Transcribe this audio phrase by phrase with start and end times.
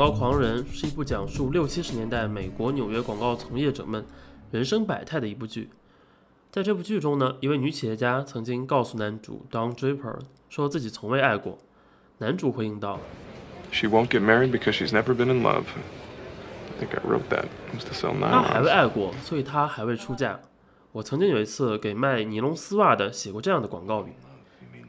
[0.00, 4.02] 广告狂人》是一部讲述六七十年代美国纽约广告从业者们
[4.50, 5.68] 人生百态的一部剧。
[6.50, 11.58] 在这部剧中呢，一位女企业家曾经告诉男主 Don Draper 说自己从未爱过。
[12.16, 12.98] 男主回应道
[13.72, 15.64] ：“She won't get married because she's never been in love.
[15.66, 17.44] I think I wrote that.
[17.74, 20.40] Was to sell 她还未爱过，所以她还未出嫁。
[20.92, 24.14] 我曾经有一次给卖尼龙丝袜的写过这样的广告语：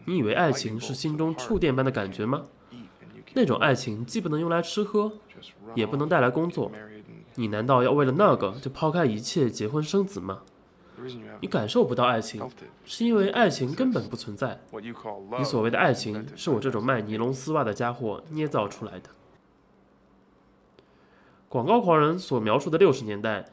[0.05, 2.43] 你以为爱情是心中触电般的感觉吗？”
[3.33, 5.11] 那种爱情既不能用来吃喝，
[5.73, 6.71] 也不能带来工作，
[7.35, 10.41] 你难道要为了那个就抛开一切结婚生子吗？
[11.39, 12.47] 你感受不到爱情，
[12.85, 14.61] 是因为爱情根本不存在。
[15.37, 19.09] 你所谓的爱情，是我这种卖尼龙丝袜的家伙捏造出来的。
[21.47, 23.47] 广告狂人所描述的六十年代，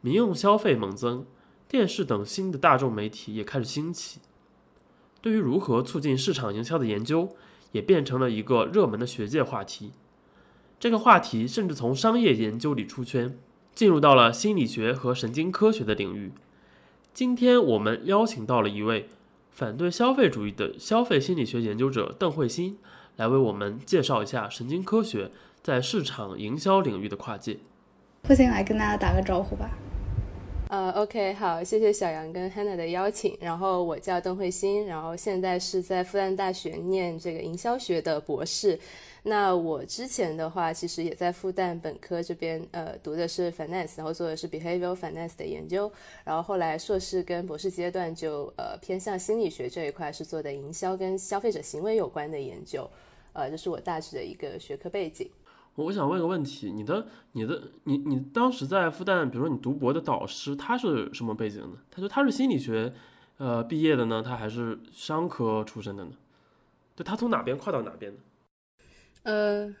[0.00, 1.26] 民用消费猛增，
[1.68, 4.20] 电视等新的大众媒体也开始兴起。
[5.20, 7.34] 对于如何促进市场营销的研究。
[7.74, 9.90] 也变成了一个热门的学界话题。
[10.78, 13.36] 这个话题甚至从商业研究里出圈，
[13.74, 16.32] 进入到了心理学和神经科学的领域。
[17.12, 19.08] 今天我们邀请到了一位
[19.50, 22.78] 反对消费主义的消费心理学研究者邓慧欣，
[23.16, 27.58] 来为我们介绍一下神经科学在市场营销领域的跨界。
[28.28, 29.68] 慧欣来跟大家打个招呼吧。
[30.74, 33.38] 呃，OK，好，谢谢小杨跟 Hannah 的邀请。
[33.40, 38.76] 然后我叫邓慧欣，然后现在是在复旦大学念这个营销学的博士。
[39.22, 45.88] 那我之前的话，其实也在复旦本科这边，呃，读的是 Finance，然后做的是 Behavioral Finance 的研究。
[46.24, 52.90] 然后后来硕士跟博士阶段就呃偏向心理学这一块，是做的营销跟消费者行为有关的研究。
[53.32, 55.30] 呃，这是我大致的一个学科背景。
[55.76, 61.78] 我想问个问题，你的、你的、你、你当时在复旦，比如说你读博的导师，他是什么背景呢？
[61.90, 62.94] 他说他是心理学，
[63.38, 66.12] 呃，毕业的呢，他还是商科出身的呢？
[66.94, 68.18] 就他从哪边跨到哪边的？
[69.24, 69.74] 呃。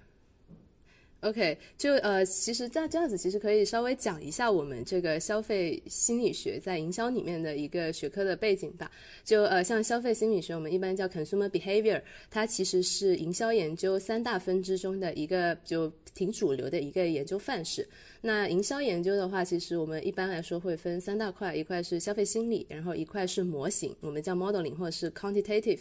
[1.24, 8.90] OK，就呃，其实这样这样子，其实可以稍微讲一下我们这个消费心理学在营销里面的一个学科的背景吧。
[9.24, 17.86] 就呃，像消费心理学，我们一般叫 consumer behavior，它其实是营销研究三大分支中的一个，就挺主流的一个研究范式。
[18.22, 25.80] 那营销研究的话，其实我们一般来说会分三大块，一块是消费心理，然后一块是模型，我们叫 modeling 或者是 quantitative，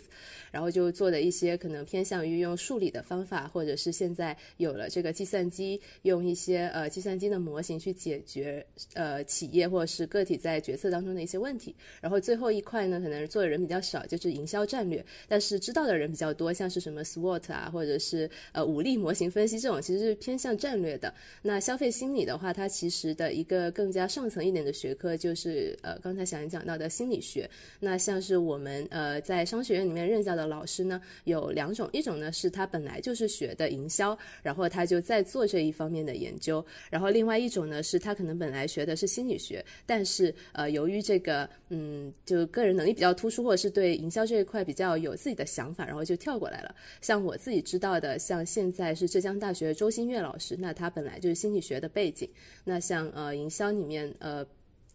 [0.52, 11.74] 然后就做的一些可能偏向于用数理的方法，或者是现在有了这个计算机，用一些呃计算机的模型去解决呃企业或者是个体在决策当中的一些问题。
[12.02, 21.14] 然后最后一块呢，可能做的人比较少，就是营销战略，但是知道的人比较多，像是什么 SWOT 啊，或者是呃武力模型分析这种，其实是偏向战略的。
[21.42, 22.38] 那消费心理的。
[22.38, 27.50] 话，它其实的一个更加上层一点的学科就是呃，刚才小杨讲到的心理学。
[27.80, 46.76] 那像是我们呃在商学院里面任教的老师呢，有两种，一种呢是他本来就是学的营销，然后他就在做这一方面的研究；然后另外一种呢是他可能本来学的是心理学，但是呃由于这个嗯就个人能力比较突出，或者是对营销这一块比较有自己的想法，然后就跳过来了。
[47.00, 52.30] 像我自己知道的，像现在是浙江大学周新月老师，那他本来就是心理学的背景。
[52.66, 54.46] 那像呃营销里面呃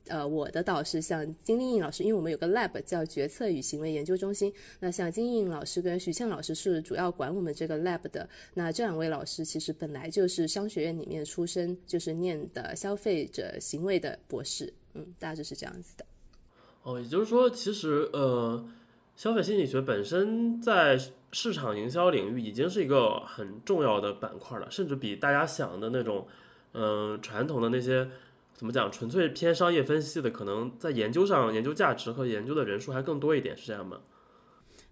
[0.06, 4.52] 呃我的导师像金丽颖老师，因为我们有个 lab 叫决策与行为研究中心。
[4.80, 8.28] 那像金丽颖老师跟徐倩老师是主要管我们这个 lab 的。
[8.54, 14.72] 那这两位老师其实本来就是商学院里面出身，就是念的消费者行为的博士。
[14.94, 16.04] 嗯，大致是这样子的。
[16.82, 18.66] 哦，也就是说，其实呃，
[19.14, 20.98] 消费心理学本身在
[21.32, 26.26] 市场营销领域已经是一个很重要的板块了，甚至比大家想的那种。
[26.74, 28.06] 嗯，传统的那些
[28.52, 33.98] 怎么讲，纯粹偏商业分析的，可能在研究上研究价值和研究的人数还更多一点，是这样吗？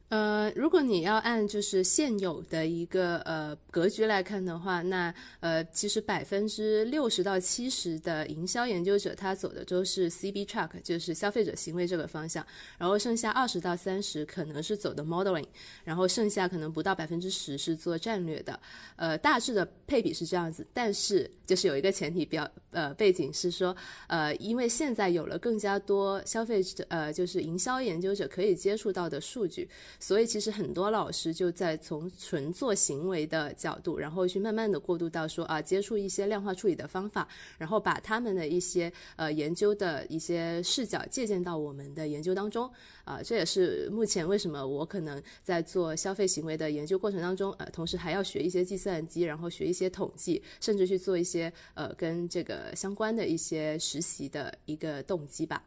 [0.08, 12.46] 呃，如果你要按就是现有的一个呃格局来看的话，那呃其实百分之六十到七十的营销研究者他走的都是 CB track，就是消费者行为这个方向，
[12.78, 15.44] 然后剩下二十到三十可能是走的 modeling，
[15.82, 18.60] 然后剩下可能不到百分之十是做战略的，
[18.94, 23.76] 呃大致的配比是这样子，但是就是有一个前提比较呃背景是说
[24.06, 29.68] 呃因为现在有了更加多消费者呃就是营销研究者可以接触到的数据。
[29.98, 37.26] 所以其实很多老师就在从纯做行为的角度，然后去慢慢的过渡到说啊，接触一些量化处理的方法，
[37.58, 42.70] 然后把他们的一些呃研究的一些视角借鉴到我们的研究当中
[43.04, 55.62] 啊，这也是目前为什么我可能在做消费行为的研究过程当中，呃，同时还要学一些计算机，然后学一些统计，甚至去做一些呃跟这个相关的一些实习的一个动机吧。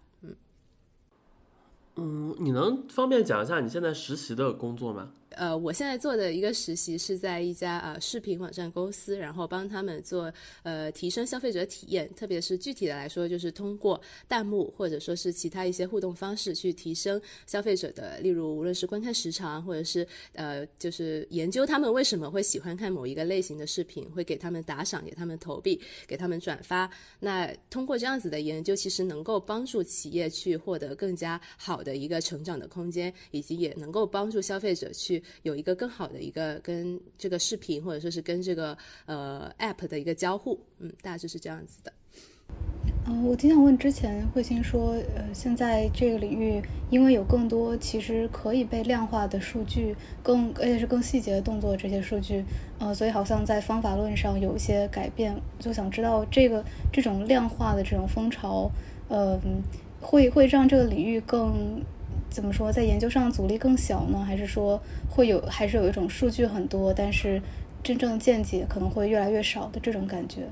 [2.00, 5.10] 嗯，你能方便讲一下你现在实习的工作吗？
[5.32, 10.32] 呃，我现在做的一个实习是在一家呃视频网站公司，然后帮他们做
[10.64, 26.90] 呃提升消费者体验，特别是具体的来说，就是通过弹幕或者说是其他一些互动方式去提升消费者的，例如无论是观看时长，或者是呃就是研究他们为什么会喜欢看某一个类型的视频，会给他们打赏，给他们投币，给他们转发。
[27.20, 35.19] 那通过这样子的研究，其实能够帮助企业去获得更加好的一个成长的空间，以及也能够帮助消费者去。
[35.44, 41.94] 有一个更好的一个跟这个视频或者说是跟这个呃 app 的一个交互，嗯，大致是这样子的。
[43.06, 52.44] 嗯，我挺想问，之前慧心说，呃，现在这个领域因为有更多其实可以被量化的数据，更而且是更细节的动作这些数据，
[52.80, 58.70] 呃，所以好像在方法论上有一些改变，就想知道这个这种量化的这种风潮，
[59.08, 59.40] 呃，
[60.02, 61.82] 会会让这个领域更。
[62.30, 64.20] 怎么说，在研究上阻力更小呢？
[64.20, 67.42] 还是说会有，还是有一种数据很多，但是
[67.84, 70.48] 真正的见解可能会越来越少的这种感觉？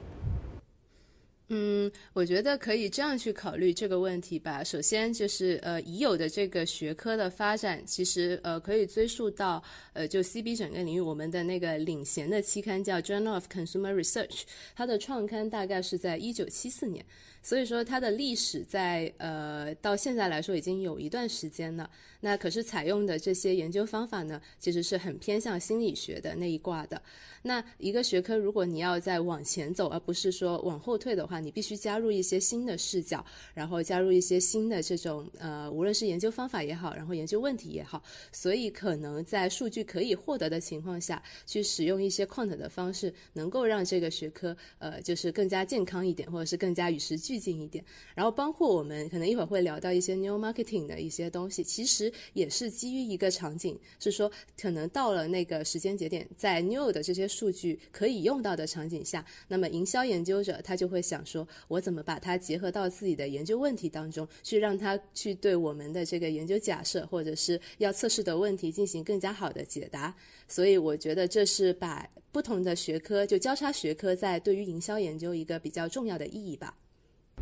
[1.49, 4.61] 嗯，我觉得可以这样去考虑这个问题吧。
[4.61, 9.63] 首先就是呃，已有的这个学科的发展，其实呃可以追溯到
[9.93, 14.41] 呃就 CB 整个领域，我们的那个领衔的期刊叫 Journal of Consumer Research，
[14.75, 17.05] 它的创刊大概是在一九七四年。
[17.47, 21.89] 所以说，它的历史在呃到现在来说已经有一段时间了。
[22.19, 27.01] 那可是采用的这些研究方法呢，其实是很偏向心理学的那一挂的。
[27.43, 38.03] 那一个学科，如果你要再往前走，而不是说往后退的话，你必须加入一些新的视角，然后加入一些新的这种呃，无论是研究方法也好，然后研究问题也好。
[38.33, 47.85] 所以可能在数据可以获得的情况下，去使用一些 quant 的方式，能够让这个学科呃，就是更加健康一点，或者是更加与时俱进一点。
[48.15, 54.29] 然后包括我们可能一会儿会聊到一些 new marketing 的一些东西，其实也是基于一个场景，是说
[54.59, 57.27] 可能到了那个时间节点，在 new 的这些。
[57.37, 70.15] 数据可以用到的场景下，那么营销研究者他就会想说，我怎么把它结合到自己的研究问题当中，去让他去对我们的这个研究假设或者是要测试的问题进行更加好的解答。
[70.47, 76.75] 所以我觉得这是把不同的学科就交叉学科在对于营销研究一个比较重要的意义吧。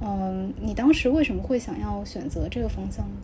[0.01, 3.15] 嗯，你当时为什么会想要选择这个方向呢？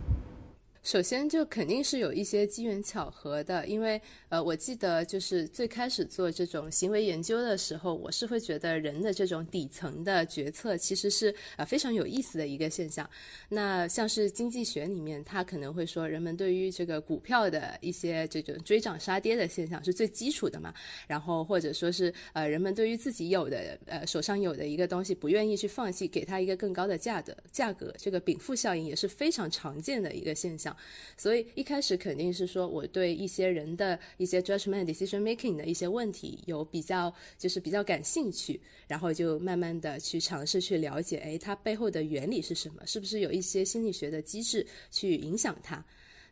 [0.83, 13.07] 首先，就肯定是有一些机缘巧合的，因为呃，我记得就是最开始做这种行为研究的时候，我是会觉得人的这种底层的决策其实是呃非常有意思的一个现象。
[13.47, 20.73] 那像是经济学里面，他可能会说，人们对于这个股票的一些这种追涨杀跌的现象是最基础的嘛。
[21.07, 30.70] 然后或者说是呃，人们对于自己有的呃手上有的一个东西不愿意去放弃，给他一个更高的价的价格，这个禀赋效应也是非常常见的一个现象。
[31.17, 42.85] 所以一开始肯定是说我对一些人的一些 judgment decision making 的一些问题有比较就是比较感兴趣，然后就慢慢的去尝试去了解，哎，它背后的原理是什么？
[42.85, 45.83] 是不是有一些心理学的机制去影响它？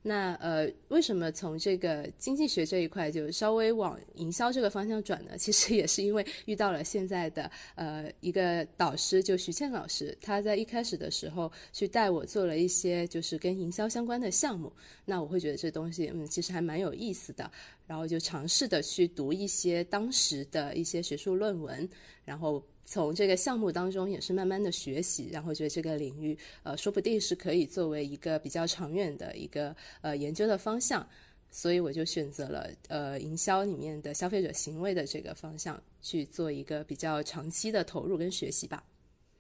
[0.01, 5.38] 那呃，为什么从这个经济学这一块就稍微往营销这个方向转呢？
[5.38, 14.72] 其实也是因为遇到了现在的呃一个导师，就徐倩老师，他在一开始的时候去带我做了一些就是跟营销相关的项目，
[15.03, 17.51] 那我会觉得这东西嗯其实还蛮有意思的，
[17.86, 21.88] 然后就尝试的去读一些当时的一些学术论文，
[22.24, 22.63] 然后。
[22.91, 31.08] 从这个项目当中也是慢慢的学习，然后觉得这个领域，呃，说不定是可以作为一个比较长远的一个呃研究的方向，
[31.51, 38.84] 所以我就选择了呃营销里面的消费者行为的这个方向去做一个比较长期的投入跟学习吧。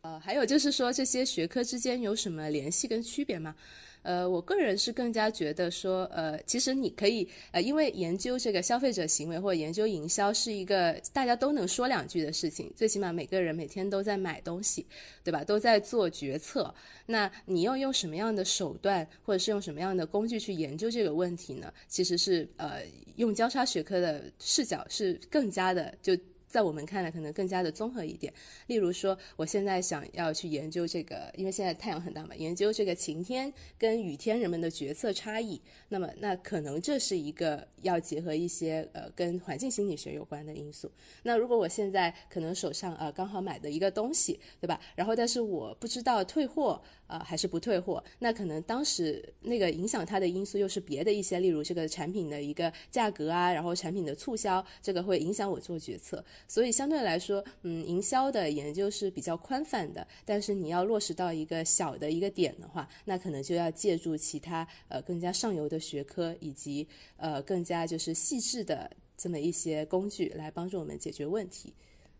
[0.01, 3.55] 呃，还有就是说这些学科之间有什么联系跟区别吗？
[4.01, 14.85] 呃，我个人是更加觉得说，呃，其实你可以，呃，因为研究这个消费者行为或者研究营销是一个大家都能说两句的事情，最起码每个人每天都在买东西，
[15.23, 15.43] 对吧？
[15.43, 16.73] 都在做决策。
[17.07, 21.73] 那你要用什么样的手段，或者是用什么样的工具去研究这个问题呢？
[21.87, 22.81] 其实是，呃，
[23.17, 26.17] 用交叉学科的视角是更加的就。
[26.49, 28.33] 在我们看来，可能更加的综合一点。
[28.67, 35.61] 例如说，我现在想要去研究这个，因为现在太阳很大嘛，研究这个晴天跟雨天人们的决策差异。
[35.89, 40.91] 那么，那可能这是一个要结合一些呃跟环境心理学有关的因素。
[41.23, 44.81] 那如果我现在可能手上呃刚好买的一个东西，对吧？
[44.95, 46.81] 然后但是我不知道退货。
[47.09, 56.23] 呃，还是不退货，那可能当时那个影响它的因素又是别的一些，例如这个产品的一个价格啊，然后产品的促销，这个会影响我做决策。
[56.47, 60.05] 所以相对来说，嗯，营销的研究是比较宽泛的。
[60.25, 71.73] 但是你要落实到一个小的一个点的话，那可能就要借助其他呃更加上游的学科以及呃更加就是细致的这么一些工具来帮助我们解决问题。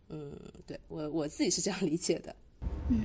[0.09, 0.31] 嗯，
[0.65, 2.35] 对我我自己是这样理解的。
[2.89, 3.01] 嗯，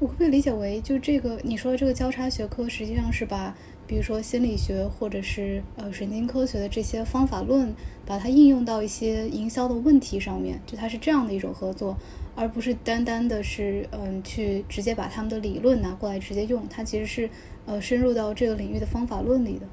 [0.00, 3.56] 我可不可以理解为，就这个你说的这个交叉学科，实际上是把。
[3.86, 7.74] 比如说心理学或者是呃神经科学的这些方法论，
[8.04, 11.96] 把它应用到一些营销的问题上面，就它是这样的一种合作，
[12.34, 17.30] 而不是单单的是嗯去直接把他们的理论拿过来直接用，它其实是
[17.64, 19.66] 呃深入到这个领域的方法论里的。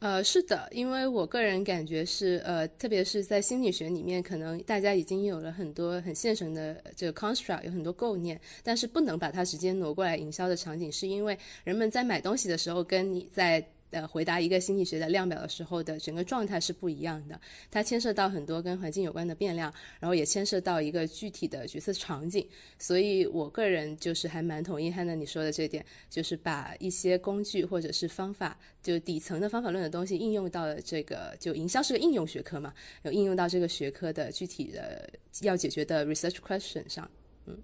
[0.00, 13.66] 呃，是的，因为我个人感觉是，呃，特别是在心理学里面，可能大家已经有了很多很现成的这个 construct，有很多构念，但是不能把它直接挪过来营销的场景，是因为人们在买东西的时候，跟你在。
[13.94, 22.44] 呃，回答一个心理学的量表的时候的整个状态是不一样的，它牵涉到很多跟环境有关的变量，然后也牵涉到一个具体的角色场景，
[22.76, 32.74] 所以我个人就是还蛮同意汉娜你说的这点，就是把一些工具或者是方法，就底层的方法论的东西应用到了这个，就营销是个应用学科嘛，
[33.04, 35.08] 有应用到这个学科的具体的
[35.42, 37.08] 要解决的 research question 上。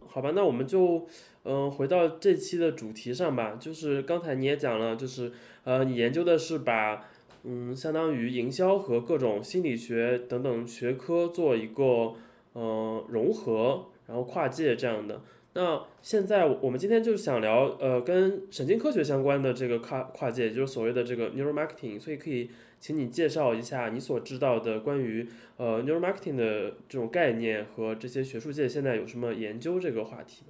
[0.06, 1.06] 好吧，那我们就
[1.44, 5.32] 嗯回到这期的主题上吧，就是刚才你也讲了，就是
[5.64, 7.08] 呃你研究的是把
[7.44, 12.14] 嗯相当于营销和各种心理学等等学科做一个
[12.54, 15.22] 嗯融合，然后跨界这样的。
[15.54, 22.50] 那现在我们今天就想聊呃跟神经科学相关的这个跨跨界，就是所谓的这个 neuromarketing，所以可以。
[22.80, 30.44] 请你介绍一下你所知道的关于呃 neuromarketing 的这种概念和这些学术界现在有什么研究这个话题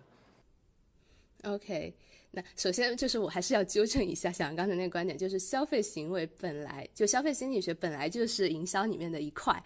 [1.43, 1.93] OK，
[2.31, 9.61] 那首先就是我还是要纠正一下小杨刚才那个观点，就是消费行为本来就消费心理学本来就是营销里面的一块，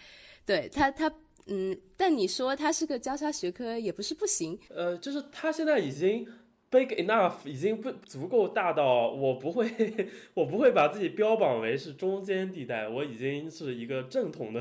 [0.47, 1.13] 对它它
[1.47, 6.27] 嗯，但你说它是个交叉学科也不是不行，呃，就是它现在已经。
[6.75, 9.71] Big enough 已经不足够大到我不会，
[10.35, 14.61] 我不会把自己标榜为是中间地带，我已经是一个正统的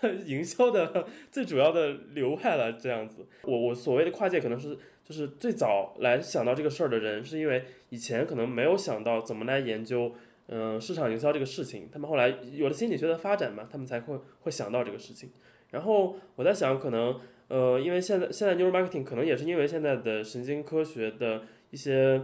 [0.24, 2.72] 营销的最主要的流派了。
[2.72, 10.10] 这样子，我我所谓的跨界可能是就是最早来想到这个事儿的人，是因为以前可能没有想到怎么来研究
[10.46, 15.28] 嗯市场营销这个事情，他们后来有了心理学的发展嘛，他们才会会想到这个事情。
[15.70, 17.20] 然后我在想，可能。
[17.52, 22.18] 呃，因为现在现在 neuromarketing 可能也是因为现在的神经科学的一些，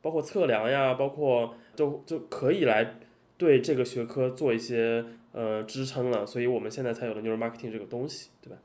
[0.00, 2.94] 包括测量呀，包括就就可以来
[3.36, 8.56] 对这个学科做一些呃支撑了，所以我们现在才有了 neuromarketing 这个东西，对吧？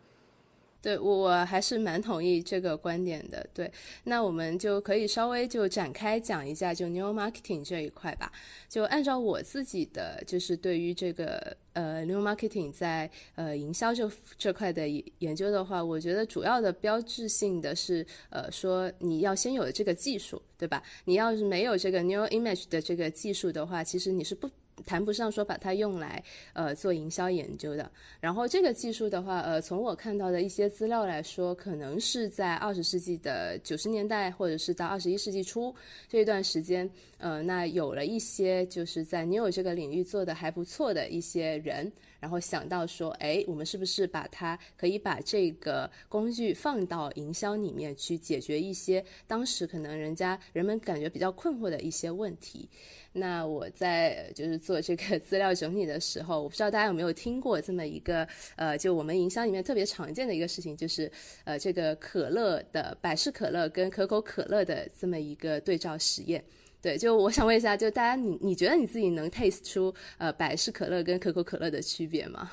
[0.84, 3.48] 对我我还是蛮同意这个观点的。
[3.54, 3.72] 对，
[4.04, 8.30] 那我们就可以稍微就展开讲一下就 new marketing 这一块吧。
[8.68, 14.88] 就按照我自己的就是对于这个呃 new marketing 在呃营销这这块的
[15.20, 20.84] 研究的话，我觉得主要的标志性的是呃说你要先有这个技术，对吧？
[21.06, 24.50] 你要是没有这个 new image 的这个技术的话，其实你是不。
[24.86, 27.90] 谈不上说把它用来呃做营销研究的，
[28.20, 35.74] 然后这个技术的话，呃，从我看到的一些资料来说，可能是在二十世纪的九十年代，或者是到二十一世纪初
[36.08, 41.92] 这一段时间，呃，那有了一些就是在 New 这个领域做的还不错的一些人。
[42.24, 52.70] 然后想到说，哎，我们是不是把它可以把这个工具放到营销里面去解决一些当时可能人家人们感觉比较困惑的一些问题？
[53.12, 58.26] 那我在就是做这个 资料整理的时候，我不知道大家有没有听过这么一个
[58.56, 61.12] 呃，就我们营销里面特别常见的一个事情，就是
[61.44, 66.42] 呃，这个可乐的百事可乐跟可口可乐的这么一个对照实验。
[66.84, 72.52] 对，就我想问一下，就大家，你你觉得你自己能 taste 出呃百事可乐跟可口可乐的区别吗？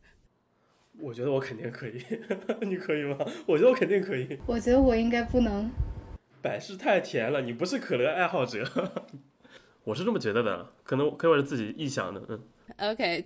[1.00, 2.04] 我觉得我肯定可以，
[2.60, 3.16] 你可以吗？
[3.46, 4.38] 我觉得我肯定可以。
[4.46, 5.70] 我觉得我应该不能。
[6.42, 8.68] 百事太甜了，你不是可乐爱好者。
[9.84, 12.42] 我是这么觉得的，可能可以我是自己臆想的，嗯。
[12.90, 13.24] OK。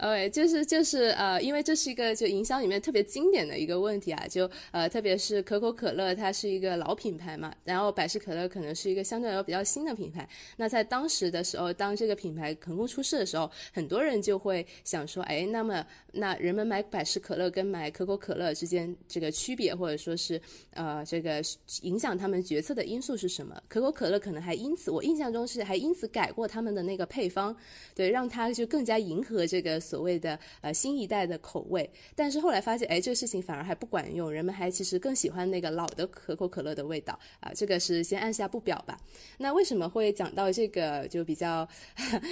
[0.00, 10.26] OK，就是就是呃，因为这是一个就营销里面特别经典的一个问题啊，就呃，特别是可口可乐，它是一个老品牌嘛，然后百事可乐可能是一个相对来说比较新的品牌。
[10.56, 20.40] 那在当时的时候，当这个品牌横空出世的时候，很多人就会想说，哎，那么那人们买百事可乐跟买可口可乐之间这个区别，或者说是
[20.70, 21.42] 呃，这个
[21.82, 23.62] 影响他们决策的因素是什么？
[23.68, 27.54] 可口可乐可能还因此，我印象中是还因此改过他们的那个配方，
[27.94, 29.46] 对，让它就更加迎合。
[29.50, 37.50] 这个所谓的呃新一代的口味，但是后来发现，哎，这个事情反而还不管用，人们还其实更喜欢那个老的可口可乐的味道啊。
[37.54, 38.96] 这个是先按下不表吧。
[39.38, 41.68] 那为什么会讲到这个就比较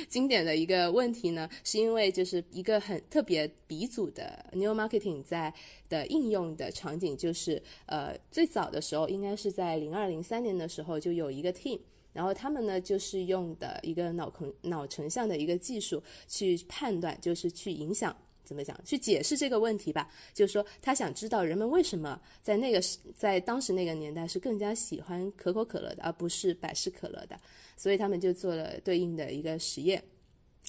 [0.09, 1.49] 经典的一个问题呢？
[1.65, 5.53] 是因为就是一个很特别鼻祖的 new marketing 在
[5.88, 11.81] 的应用的场景，就是呃最早的时候应该是在零二零三年的时候就有一个 team。
[12.19, 20.11] 然后他们呢，就是用的一个脑成脑成像的一个技术去判断，就是去影响怎么讲，去解释这个问题吧。
[20.35, 22.83] 就是说，他想知道人们为什么在那个
[23.15, 27.39] 在当时那个年代是更加喜欢可口可乐的，而不是百事可乐的。
[27.77, 30.03] 所以他们就做了对应的一个实验。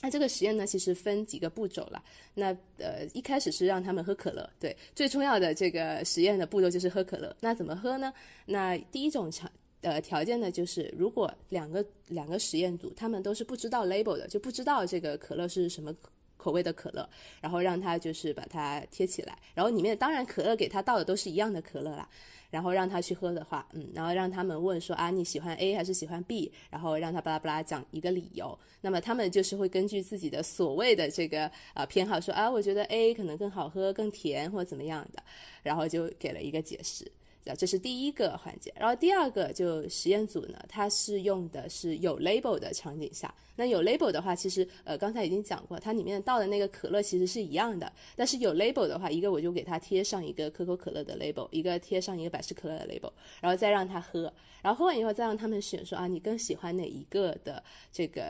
[0.03, 2.03] 那这个实验呢，其实分几个步骤了。
[2.35, 7.35] 那呃，一开始是让他们喝可乐，对，最重要的这个实验的步骤就是喝可乐。
[7.39, 8.13] 那怎么喝呢？
[8.45, 9.51] 那第一种场。
[9.81, 15.95] 呃，条件呢，就是如果两个两个实验组，他们都是不知道 label 的，就不知道这个可乐是什么
[16.35, 17.07] 口味的可乐，
[17.41, 22.07] 然后让他就是把它贴起来，然后里面当然可乐给他倒的都是一样的可乐啦，
[22.49, 35.23] 然后让他去喝的话，嗯，然后让他们问说啊你喜欢 A 还是喜欢 B，然后让他巴拉巴拉讲一个理由，那么他们就是会根据自己的所谓的这个呃偏好说啊我觉得 A 可能更好喝更甜或怎么样的，
[35.63, 37.09] 然后就给了一个解释。
[37.55, 43.33] 这是第一个环节，然后第二个就实验组呢，它是用的是有 label 的场景下。
[43.55, 47.91] 那有 label 的话，其实呃刚才已经讲过，它里面倒的那个可乐其实是一样的。
[48.15, 58.23] 但是有 label 的话，一个我就给它贴上一个可口可乐的 label，一个贴上一个百事可乐的 label，然后再让他喝，然后喝完以后再让他们选说啊，你更喜欢哪一个的这个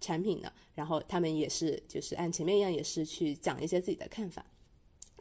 [0.00, 0.50] 产品呢？
[0.74, 4.42] 然后他们也是就是按前面一样，也是去讲一些自己的看法。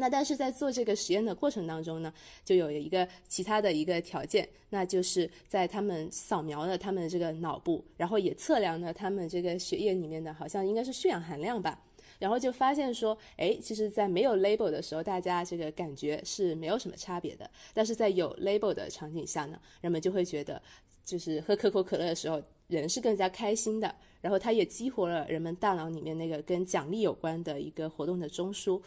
[0.02, 2.12] 那但是在做这个实验的过程当中呢，
[2.44, 11.80] 就有一个其他的一个条件，那就是在他们扫描了他们这个脑部，然后也测量了他们这个血液里面的好像应该是血氧含量吧，
[12.18, 20.60] 然后就发现说，哎，其实，在没有 label 的时候，大家这个感觉是没有什么差别的，但是在有 label 的场景下呢，人们就会觉得，
[21.06, 28.82] 就是喝可口可乐的时候，人是更加开心的，然后它也激活了人们大脑里面那个跟奖励有关的一个活动的中枢。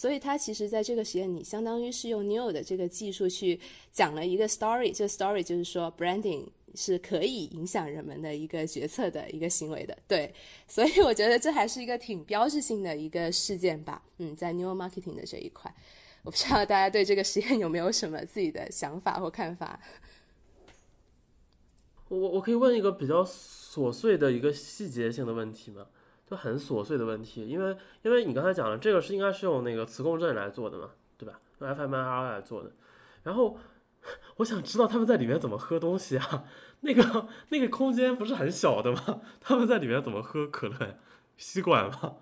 [0.00, 3.60] 所以它其实在这个实验里，相当于是用 Neo 的这个技术去
[3.92, 4.90] 讲了一个 story。
[4.94, 9.94] 这个 story 就是说，branding 是可以影响人们的一个决策的一个行为的。
[10.08, 10.32] 对，
[10.66, 14.02] 所以我觉得这还是一个挺标志性的一个事件吧。
[14.16, 15.70] 嗯，在 Neo marketing 的这一块，
[16.22, 19.78] 我不知道大家对这个实验有没有什么自己的想法或看法。
[22.08, 25.88] 我我可以问一个比较琐碎的一个细节性的问题吗？
[26.30, 31.40] 就很琐碎的问题，因为因为你刚才讲了，这个是应该是用那个磁共振来做的嘛，对吧？
[31.58, 32.70] 用 fMRI 来做的。
[33.24, 33.58] 然后
[34.36, 36.44] 我想知道他们在里面怎么喝东西啊？
[36.82, 39.20] 那个那个空间不是很小的吗？
[39.40, 40.96] 他们在里面怎么喝可乐？
[41.36, 42.14] 吸管吗？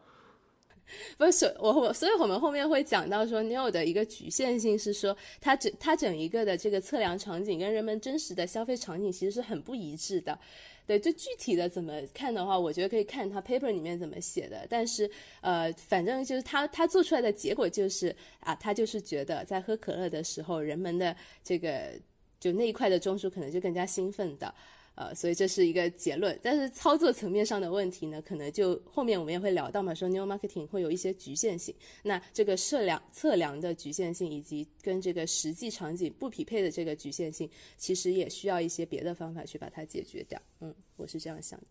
[1.17, 10.39] 不是我我，所以我们后面会讲到说，Neo 的一个局限性是说，它整它整一个的这个测量场景跟人们真实的消费场景其实是很不一致的。
[10.87, 14.67] 对，就具体的怎么看的话，我觉得可以看他 paper 里面怎么写的。
[14.71, 15.11] 但是，
[15.43, 21.93] 呃，反正就是他他做出来的结果就是啊，他就是觉得在喝可乐的时候，人们的这个
[22.41, 24.55] 就那一块的中枢可能就更加兴奋的。
[24.99, 40.41] 呃，所以这是一个结论，但是操作层面上的问题呢，可能就后面我们也会聊到嘛，说 new marketing 会有一些局限性，那这个测量测量的局限性，以及跟这个实际场景不匹配的这个局限性，其实也需要一些别的方法去把它解决掉。
[40.63, 41.67] 嗯，我是这样想的。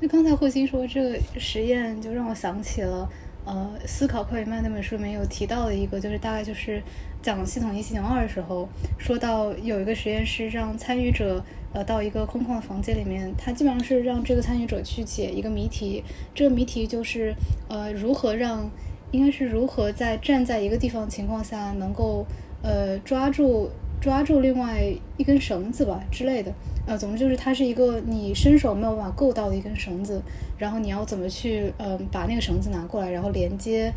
[0.00, 3.08] 那刚才慧心说这个实验，就让我想起了。
[3.44, 6.80] 呃，思考快与慢那本书里面有提到的一个，就是大概就是
[7.20, 8.68] 讲系统一、系统二的时候，
[9.00, 16.02] 说到有一个实验室让参与者呃到一个空旷的房间里面，他基本上是让这个参与者去解一个谜题，
[16.34, 17.34] 这个谜题就是
[17.68, 18.70] 呃如何让，
[19.10, 22.26] 应该是如何在站在一个地方情况下能够
[22.62, 23.70] 呃抓住。
[24.00, 24.82] 抓住另外
[25.16, 26.52] 一根绳子吧之类的，
[26.88, 30.20] 呃，总之就是它是一个你伸手没有办法够到的一根绳子，
[30.58, 33.92] 然后你要怎么去，嗯，把那个绳子拿过来，然后连接，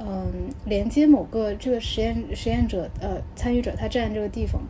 [0.00, 0.24] 嗯，
[0.64, 4.62] 连接某个这个实验实验者，呃，参与者他站这个地方，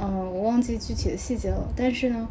[0.00, 2.28] 嗯，我忘记具体的细节了，但是呢。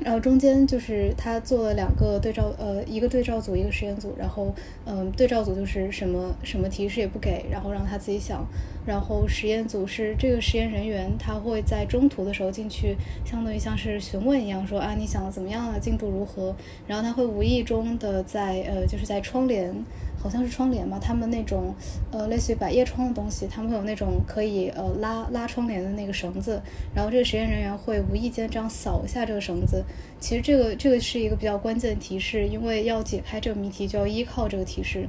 [0.00, 4.14] 然后中间就是他做了两个对照，呃，一个对照组，一个实验组。
[4.16, 4.54] 然后，
[4.86, 8.46] 嗯，对照组就是什么什么提示也不给，然后让他自己想。
[8.86, 15.80] 然后实验组是这个实验人员，他会在中途的时候进去，相当于像是询问一样，说啊，你想的怎么样了？
[15.80, 16.54] 进度如何？
[16.86, 19.74] 然后他会无意中的在，呃，就是在窗帘，
[20.18, 21.74] 好像是窗帘吧，他们那种
[22.10, 26.60] 呃类似于百叶窗的东西，他们会有那种可以呃拉拉窗帘的那个绳子，
[26.94, 29.84] 然后这个实验人员会无意间这样扫一下这个绳子。
[30.20, 35.06] 其实这个这个是一个比较关键的提示，因为要解开这个谜题就要依靠这个提示。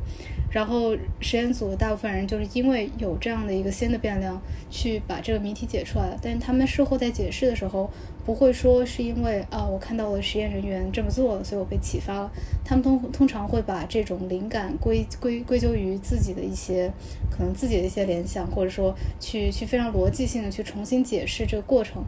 [0.51, 6.17] 然后实验组大部分人就是因为有这样的一个新的变量，去把这个谜题解出来了。
[6.21, 7.89] 但是他们事后在解释的时候，
[8.29, 12.31] 不会说是因为啊我看到了实验人员这么做了，所以我被启发了。
[12.63, 16.93] 他们通通常会把这种灵感归归归咎于自己的一些
[17.31, 22.03] 可能自己的一些联想，或者说去去非常逻辑性的去重新解释这个过程。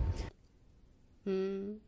[1.25, 1.79] 嗯。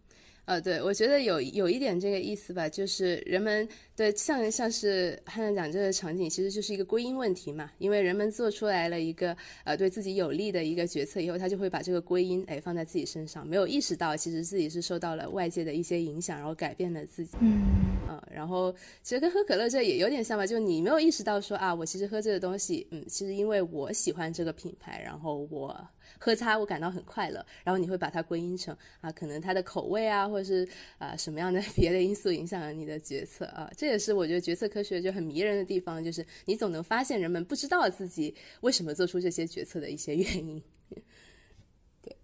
[0.46, 7.72] 呃，对，我觉得有有一点这个意思吧，就是人们对像像是汉娜讲这个场景，其实就是一个归因问题嘛。
[7.78, 17.38] 因为人们做出来了一个呃对自己有利的一个决策以后，他就会把这个归因哎放在自己身上，没有意识到其实自己是受到了外界的一些影响，然后改变了自己。
[17.40, 17.64] 嗯，
[18.10, 18.70] 嗯，然后
[19.02, 25.88] 其实跟喝可乐这也有点像吧，就你没有意识到说啊，我其实喝这个东西，嗯，其实因为我喜欢这个品牌，然后我。
[26.24, 27.46] 喝它，我感到很快乐。
[27.66, 30.66] 然后你会把它归因成啊，可能它的口味啊，或者是
[30.98, 33.70] 啊什么样的别的因素影响了你的决策啊。
[33.76, 40.64] 这也是我觉得决策科学就很迷人的地方，就是你总能发现人们不知道自己为什么做出这些决策的一些原因。
[42.02, 42.16] 对。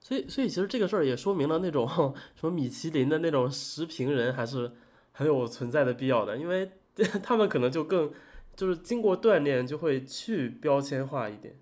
[0.00, 1.88] 所以，所以其实这个事儿也说明了那种
[2.38, 4.70] 什么米其林的那种食评人还是
[5.10, 6.70] 很有存在的必要的，因为
[7.20, 8.12] 他们可能就更。
[8.58, 11.54] 就是经过锻炼，就会去标签化一点。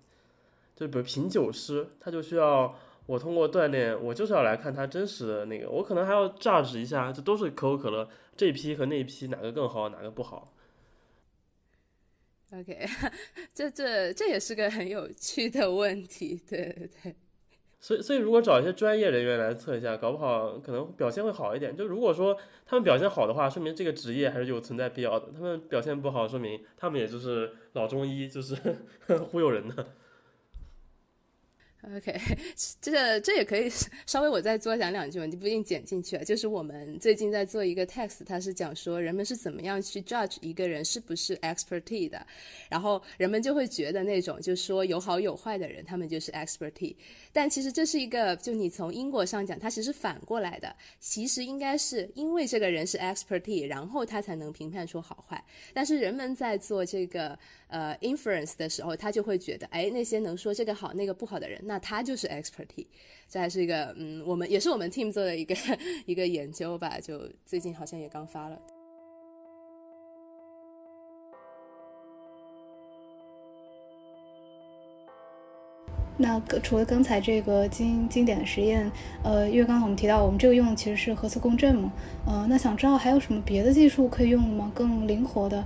[0.75, 10.55] 就比如品酒师，他就需要我通过锻炼，我就是要来看他真实的那个，我可能还要榨汁一下，这都是可口可乐这一批和那一批哪个更好，哪个不好。
[12.51, 12.89] OK，
[13.53, 17.15] 这这这也是个很有趣的问题，对对对。
[17.87, 21.73] 所以，所以如果找一些专业人员来测一下，搞不好可能表现会好一点。
[21.73, 25.27] 就如果说他们表现好的话，说明这个职业还是有存在必要的。
[25.33, 28.57] 他们表现不好，说明他们也就是老中医，就是
[29.31, 29.87] 忽悠人的。
[31.83, 32.19] OK，
[32.81, 33.71] 这个这也可以
[34.07, 36.23] 稍微我再多讲两句嘛，你不一定剪进去啊。
[36.23, 42.25] 就是我们最近在做一个 text，它是讲说人们是怎么样去 judge 一个人是不是 expertise 的，
[42.67, 46.95] 然后人们就会觉得那种就是说有好有坏的人，他们就是 expertise。
[47.31, 55.41] 但其实这是一个，就你从因果上讲，它其实反过来的，其实应该是因为这个人是 expertise，然后他才能评判出好坏。
[55.75, 57.37] 但是人们在做这个
[57.67, 62.87] 呃 inference 的时候，他就会觉得，哎，那些能说这个好那个不好的人，那他就是 expertise。
[63.29, 65.55] 这还是一个，嗯，我们也是我们 team 做的一个
[66.05, 68.57] 一个研究吧，就最近好像也刚发了。
[76.19, 78.91] 那除了刚才这个经经典的实验，
[79.23, 81.93] 呃，因为刚才我们提到我们这个用的其实是核磁共振嘛，
[82.25, 84.71] 呃，那想知道还有什么别的技术可以用吗？
[84.73, 85.63] 更灵活的？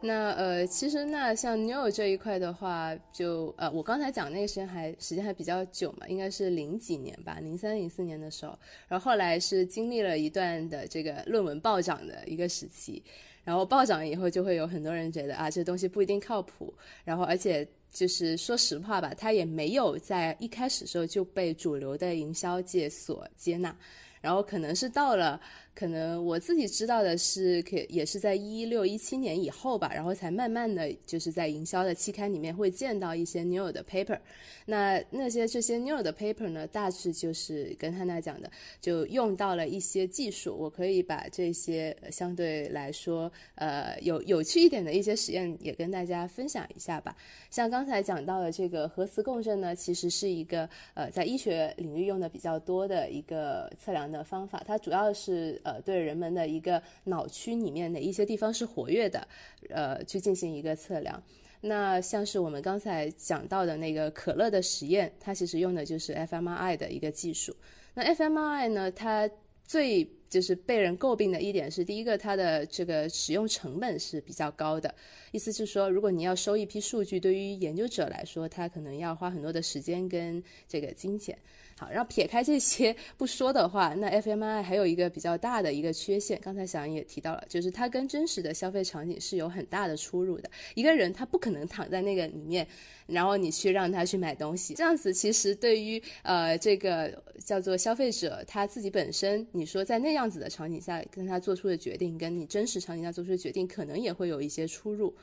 [0.00, 13.02] 那呃，其实那像 New 这一块的话，就呃，我刚才讲那个时间还时间还比较久嘛，应该是零几年吧，零三零四年的时候，然后后来是经历了一段的这个论文暴涨的一个时期，
[13.42, 16.72] 然后暴涨以后就会有很多人觉得啊，这东西不一定靠谱，
[17.04, 17.66] 然后而且。
[17.88, 23.74] 就是说实话吧，它也没有在一开始时候就被主流的营销界所接纳，
[24.20, 25.40] 然后可能是到了。
[25.78, 34.18] 可能我自己知道的是，可也是在一六一七年以后吧，然后才慢慢的就是在营销的期刊里面会见到一些 new 的 paper。
[34.64, 40.56] 那那些这些 new 的 paper 呢，大致就是跟汉娜讲的，就用到了一些技术。
[40.58, 47.14] 我可以把这些相对来说呃有有趣一点的一些实验也跟大家分享一下吧。
[47.50, 55.60] 像刚才讲到的这个核磁共振呢，其实是一个呃在医学领域用的比较多的一个测量的方法，它主要是。
[55.66, 59.26] 呃，对人们的一个脑区里面哪一些地方是活跃的，
[59.70, 61.20] 呃，去进行一个测量。
[61.60, 67.52] 那像是我们刚才讲到的那个可乐的实验，它其实用的就是 fMRI 的一个技术。
[67.94, 69.28] 那 fMRI 呢，它
[69.64, 74.94] 最就是被人诟病的一点是，第一个它的这个使用成本是比较高的，
[75.32, 81.36] 意思是说，如果你要收一批数据，对于研究者来说，他可能要花很多的时间跟这个金钱。
[81.78, 90.50] 好，然后撇开这些不说的话， 那 FMI 还有一个比较大的一个缺陷，刚才小杨也提到了，就是它跟真实的消费场景是有很大的出入的。
[90.74, 92.66] 一个人他不可能躺在那个里面，
[93.06, 105.14] 然后你去让他去买东西，这样子其实对于呃这个叫做消费者他自己本身，你说在那样子的场景下跟他做出的决定，跟你真实场景下做出的决定，可能也会有一些出入。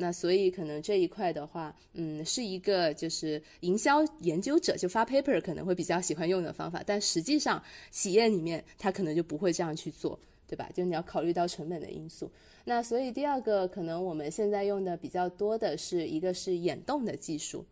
[0.00, 10.18] 那所以可能这一块的话，嗯，是一个就是营销研究者就发 paper 可能会比较喜欢用的方法，但实际上企业里面他可能就不会这样去做。
[10.50, 10.68] 对吧？
[10.74, 12.28] 就你要考虑到成本的因素。
[12.64, 17.64] 那所以第二个可能我们现在用的比较多的是一个是眼动的技术。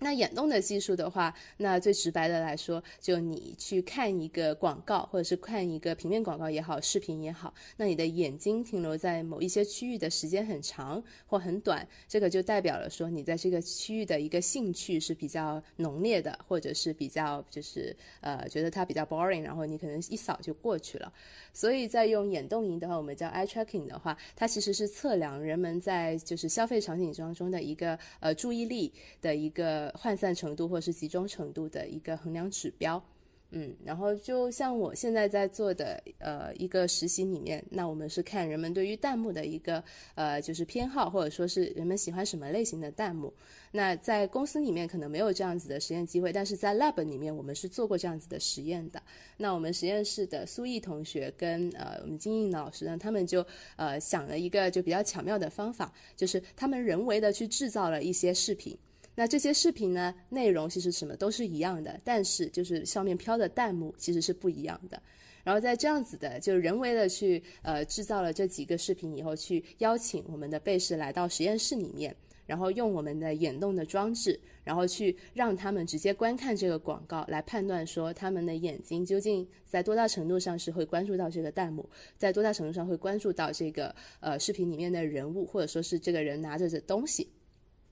[0.00, 21.12] 那眼动的技术的话，那最直白的来说，就你去看一个广告，或者是看一个平面广告也好，视频也好，那你的眼睛停留在某一些区域的时间很长或很短，这个就代表了说你在这个区域的一个兴趣是比较浓烈的，或者是比较就是呃觉得它比较 boring，然后你可能一扫就过去了。
[21.52, 33.02] 所以在用眼动仪的话，我们叫 eye tracking 的话，它其实是测量人们在就是消费场景当中的一个呃注意力的一个涣散程度或是集中程度的一个衡量指标。
[33.50, 39.82] 嗯，然后就像我现在在做的呃一个实习里面，那我们是看人们对于弹幕的一个
[40.16, 43.32] 呃就是偏好，或者说是人们喜欢什么类型的弹幕。
[43.72, 49.02] 那在公司里面可能没有这样子的实验机会，但是在 lab 里面我们是做过这样子的实验的。
[49.38, 53.42] 那我们实验室的苏毅同学跟呃我们金印老师呢，他们就
[53.76, 58.76] 呃想了一个就比较巧妙的方法，就是他们人为的去制造了一些视频。
[59.18, 65.02] 那这些视频呢，内容其实什么都是一样的，但是就是上面飘的弹幕其实是不一样的。
[65.42, 72.14] 然后在这样子的就人为的去呃制造了这几个视频以后，去邀请我们的被试来到实验室里面，
[72.46, 81.84] 然后用我们的眼动的装置，然后去让他们直接观看这个广告，来判断说他们的眼睛究竟在多大程度上是会关注到这个弹幕，
[82.16, 87.28] 在多大程度上会关注到这个呃视频里面的人物，或者说是这个人拿着的东西。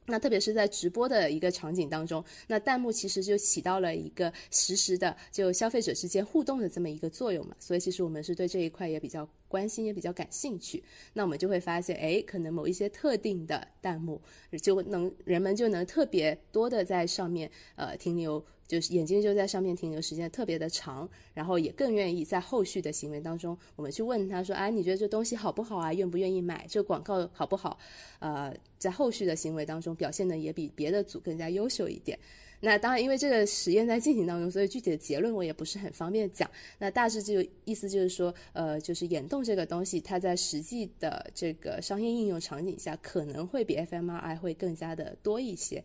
[0.07, 10.83] 那特别是在直播的一个场景当中，那弹幕其实就起到了一个实时的就消费者之间互动的这么一个作用嘛，所以其实我们是对这一块也比较关心，也比较感兴趣。
[11.12, 14.21] 那我们就会发现，哎，可能某一些特定的弹幕
[14.62, 18.45] 就能人们就能特别多的在上面呃停留。
[18.66, 25.94] 就是眼睛就在上面停留时间特别的长，然后也更愿意在后续的行为当中，我们去问他说：“哎，你觉得这东西好不好啊？
[25.94, 26.66] 愿不愿意买？
[26.68, 27.79] 这广告好不好？”
[28.18, 32.18] 呃，在后续的行为当中表现的也比别的组更加优秀一点。
[32.59, 36.50] 那当然，因为这个实验在进行当中，所以具体的结论我也不是很方便讲。
[36.79, 45.85] 那大致就意思就是说，呃，就是眼动这个东西，它在实际的这个商业应用场景下，可能会比 fMRI 会更加的多一些。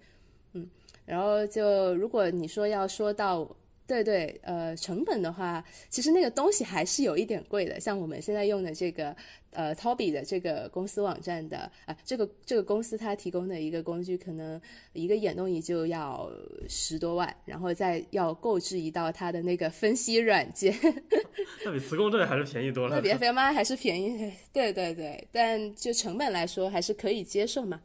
[0.53, 0.67] 嗯。
[1.05, 3.47] 然后就如果你说要说到
[3.87, 7.77] 对对呃成本的话，其实那个东西还是有一点贵的。
[7.79, 9.13] 像我们现在用的这个
[9.51, 14.61] 呃 Toby 的这个公司网站的啊，这个这个公司它提供的一个工具，可能
[14.93, 16.31] 一个眼动仪就要
[16.69, 20.73] 十多万，然后再要购置一道它的那个分析软件。
[21.65, 22.95] 那比磁共振还是便宜多了。
[22.95, 27.81] 那比 FMI 还是便宜，对对对，但就成本来说还是可以接受嘛。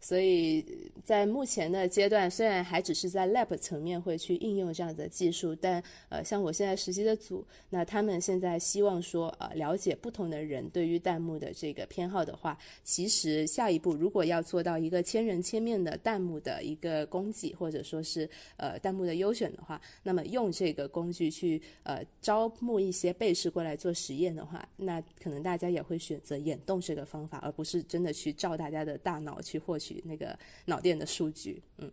[0.00, 0.64] 所以
[1.04, 29.87] 在目前的阶段，虽然还只是在 lab 层面会去应用这样的技术，但呃，像我现在实习的组，那他们现在希望说，呃，了解不同的人对于弹幕的这个偏好的话，其实下一步如果要做到一个千人千面的弹幕的一个供给，或者说是呃弹幕的优选的话，那么用这个工具去呃招募一些被试过来做实验的话，那可能大家也会选择眼动这个方法，而不是真的去照大家的大脑去获取。
[30.04, 31.90] 那个脑电的数据，嗯，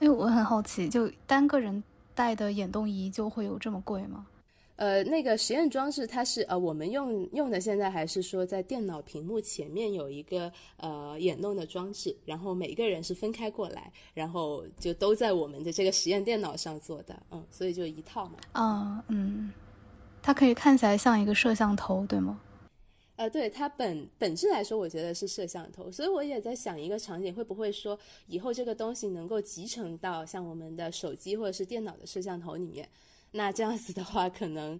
[0.00, 1.82] 哎，我很好奇，就单个人
[2.14, 4.26] 戴的眼动仪就会有这么贵吗？
[4.76, 18.34] 呃，那个实验装置它是呃，我们用用的现在还是说在电脑屏幕前面有一个呃眼动的装置，然后每个人是分开过来，然后就都在我们的这个实验电脑上做的，嗯，所以就一套嘛。
[18.52, 19.52] 啊，嗯，
[20.22, 22.38] 它可以看起来像一个摄像头，对吗？
[23.18, 32.88] 呃，对它本本质来说，我觉得是摄像头，所以我也在想一个场景，会不会说以后这个东西能够集成到像我们的手机或者是电脑的摄像头里面？
[33.32, 34.78] 那这样子的话，可能，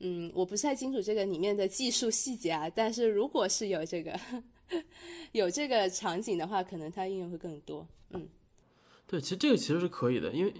[0.00, 2.68] 嗯，我不太清楚这个里面的技术细节啊。
[2.68, 4.18] 但是如果是有这个
[5.30, 7.86] 有这个场景的话，可能它应用会更多。
[8.10, 8.28] 嗯，
[9.06, 10.52] 对，其实这个其实是可以的，因为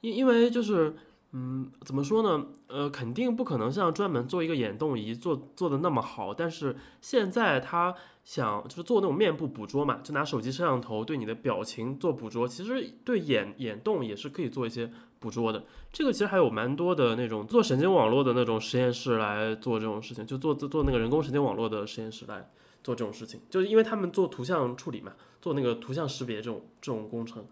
[0.00, 0.92] 因因为就是。
[1.34, 2.46] 嗯，怎么说呢？
[2.66, 6.34] 呃，肯定不可能像专门做一个眼动仪做做的那么好。
[6.34, 15.64] 但是现在他想就是做那种面部捕捉嘛，就拿手机摄像头对你的表情做捕捉，其实对眼眼动也是可以做一些捕捉的。
[15.90, 22.50] 这个其实还有蛮多的那种做神经网络的那种实验室来做这种事情，就做做做那个人工神经网络的实验室来
[22.84, 27.46] 做这种事情，就是因为他们做图像处理嘛，做那个图像识别这种这种工程。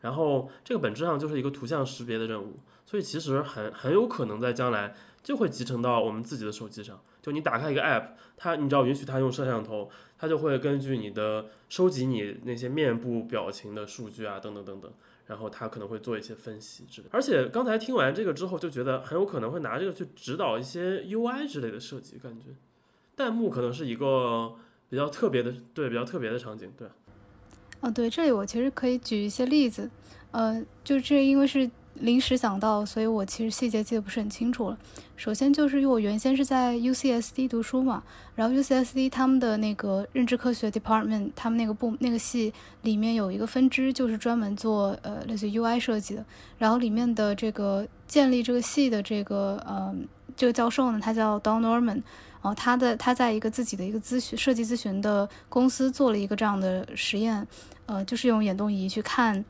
[0.00, 6.98] 然后这个本质上就是一个图像识别的任务，所以其实很很有可能在将来就会集成到我们自己的手机上。
[7.20, 14.92] 就你打开一个 app，它你只要允许它用摄像头，它就会根据你的收集你那些面部表情的数据啊，等等等等，
[15.26, 17.08] 然后他可能会做一些分析之类。
[17.10, 22.50] 而且刚才听完这个之后，就觉得很有可能会拿这个去指导一些 UI 之类的设计，感觉
[23.16, 24.54] 弹幕可能是一个
[24.88, 26.86] 比较特别的，对，比较特别的场景，对。
[27.80, 29.90] 哦，对，这里我其实可以举一些例子，
[30.30, 31.68] 呃，就这因为是。
[32.00, 34.78] 临时想到，所以我其实细节记得不是很清楚了。
[35.16, 38.02] 首先就是因为我原先是在 UCSD 读书嘛，
[38.34, 46.24] 然后 UCSD 他们的那个认知科学 department，他们那个部那个系里面有一个分支，就是专门做呃类似 UI 设计的。
[46.58, 49.94] 然后里面的这个建立这个系的这个呃
[50.36, 52.02] 这个教授呢，他叫 Don Norman，
[52.42, 57.46] 然后他的他在一个自己的一个咨询设计咨询的公司做了一个这样的实验，
[57.86, 59.42] 呃，就是用眼动仪去看。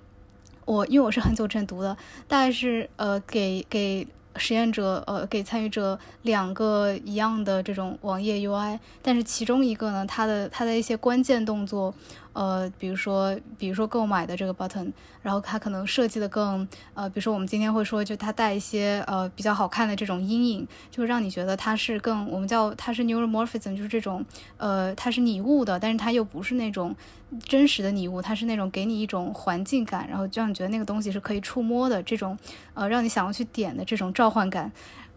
[0.66, 1.96] 我因为我是很久之前读的，
[2.28, 11.94] 大概是呃给给实验者呃给参与者两个一样的这种网页 UI，但是其中一个呢，它的它的一些关键动作。
[12.36, 24.22] 呃，比如说，比如说购买的这个 button，然后它可能设计的更，呃，比如说我们今天会说，就它带一些呃比较好看的这种阴影，就让你觉得它是更，我们叫它是 neuromorphism，就是这种，
[24.58, 26.94] 呃，它是拟物的，但是它又不是那种
[27.42, 32.36] 真实的拟物，它是那种给你一种环境感，然后就让你觉得那个东西是可以触摸的这种，
[32.74, 34.70] 呃，让你想要去点的这种召唤感，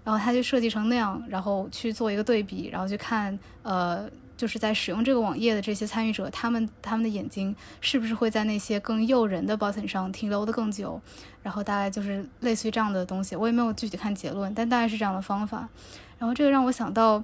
[0.05, 4.09] 然后它就设计成那样，然后去做一个对比，然后去看，呃。
[4.39, 11.01] 就是在使用这个网页的这些参与者，他们他们的眼睛是不是会在那些更诱人的保险上停留的更久？
[11.43, 15.67] 然后大概就是类似于这样的东西，我也没有具体看结论，但大概是这样的方法。
[16.17, 17.21] 然后这个让我想到，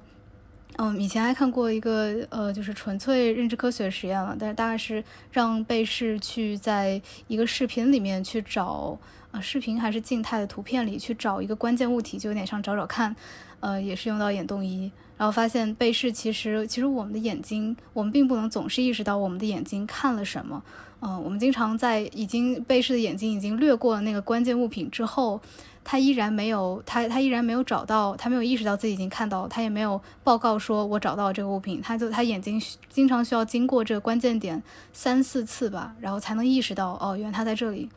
[0.76, 5.02] 嗯，以前还看过一个呃，就是纯粹认知科学实验了，但是大概是
[5.32, 8.98] 让被试去在一个视频里面去找，
[9.30, 13.16] 呃，视频还是静态的图片里去找一个关键物体，就有点像找找看，
[13.60, 14.92] 呃，也是用到眼动仪。
[15.16, 20.62] 然后发现被试其实，其实我们的眼睛，我们并不能总是意识到我们的眼睛看了什么。
[21.00, 25.40] 嗯，我们经常在已经被试的眼睛已经掠过了那个关键物品之后，
[25.84, 31.82] 他依然没有他他依然没有找到，他没有意识到自己已经看到，他也没有报告说我找到这个物品。
[31.82, 37.88] 他就他眼睛经常需要经过这个关键点三四次吧，然后才能意识到哦，原来他在这里。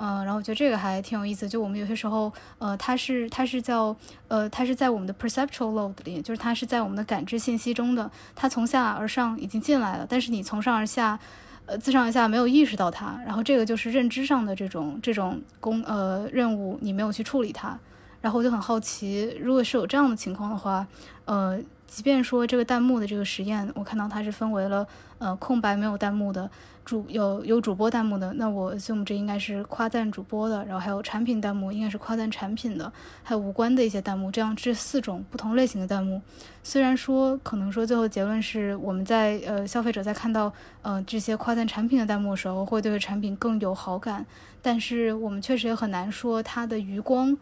[0.00, 1.48] 嗯，然后我觉得这个还挺有意思。
[1.48, 3.94] 就我们有些时候，呃，它是它是叫
[4.28, 11.18] 呃，它是在我们的 perceptual load 里，就是它是在我们的感知信息中的，它从下而上已经进来了，但是你从上而下，
[11.66, 13.20] 呃，自上而下没有意识到它。
[13.26, 17.76] 然后这个就是认知上的这种这种工呃任务，你没有去处理它。
[18.20, 20.86] 然后我就很好奇，如果是有这样的情况的话，
[21.24, 21.58] 呃，
[21.88, 24.86] 即便说这个弹幕的这个实验，我看到它是分为了
[25.18, 26.48] 呃空白没有弹幕的。
[26.88, 32.90] 主有有主播弹幕的，那我 assume 这应该是夸赞主播的，然后还有产品弹幕，应该是夸赞产品的，
[33.22, 36.18] 还有无关的一些弹幕，这样这四种不同类型的弹幕。
[36.62, 44.24] 虽然说可能说最后结论是我们在呃消费者在看到呃这些夸赞产品的弹幕的时候，会对产品更有好感，
[44.62, 47.36] 但是我们确实也很难说它的余光，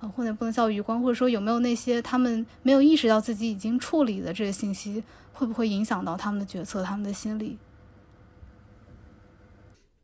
[0.00, 5.04] 呃或者不能叫余光，或者说有没有那些他们没有意识到自己已经处理的这些信息，
[5.34, 7.58] 会不会影响到他们的决策，他们的心理？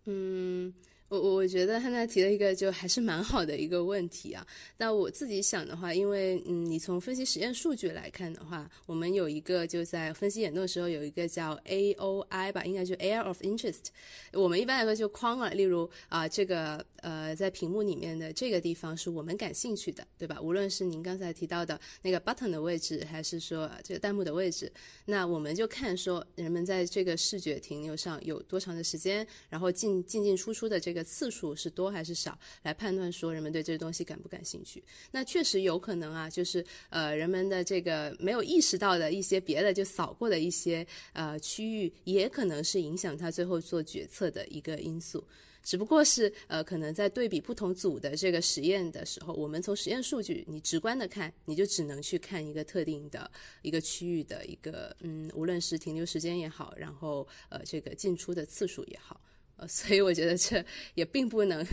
[0.05, 0.73] 嗯。
[1.09, 4.47] 我我觉得汉娜提了一个就还是蛮好的一个问题啊。
[4.79, 13.89] 那我自己想的话，因为嗯，你从分析实验数据来看的话，我们有一个就在分析眼动的时候有一个叫 A O I 吧，应该就 Air of Interest。
[14.33, 20.41] 我们一般来说就框了，例如啊，这个呃在屏幕里面的这个地方是我们感兴趣的，对吧？
[20.41, 24.73] 无论是您刚才提到的那个 button 的位置，还是说这个弹幕的位置，
[25.05, 31.03] 那我们就看说人们在这个视觉停留上有多长的时间，然后进进进出出的这个。
[31.05, 34.83] 次数是多还是少，来判断说人们对这个东西感不感兴趣。
[35.11, 45.23] 那确实有可能啊，就是呃人们的这个没有意识到的一些别的就扫过的一些呃区域，也可能是影响他最后做决策的一个因素。
[45.63, 53.31] 只不过是呃可能在对比不同组的这个实验的时候，我们从实验数据你直观的看，你就只能去看一个特定的
[53.63, 59.21] 一个区域的一个嗯，无论是停留时间也好，然后呃这个进出的次数也好。
[59.57, 61.65] 呃所以我觉得这也并不能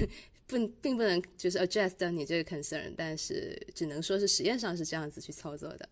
[0.46, 5.90] 不并不能就是 address 到你这个 concern，但是只能说是实验上是这样子去操作的。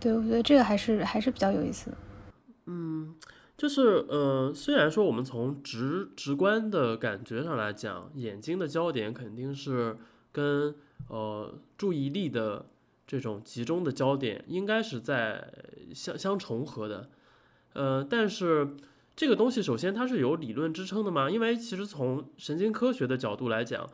[0.00, 1.98] 对，我觉得这个还是还是比较有意思的。
[2.66, 3.14] 嗯，
[3.58, 9.98] 就是呃，虽然说我们从直直观的感觉上来讲，眼睛的焦点肯定是
[10.32, 10.74] 跟
[11.08, 12.64] 呃注意力的
[13.06, 15.52] 这种集中的焦点应该是在
[15.92, 17.10] 相相重合的，
[17.74, 18.76] 呃，但是。
[19.18, 21.28] 这个东西首先它是有理论支撑的嘛？
[21.28, 23.84] 因为其实从神经科学的角度来讲，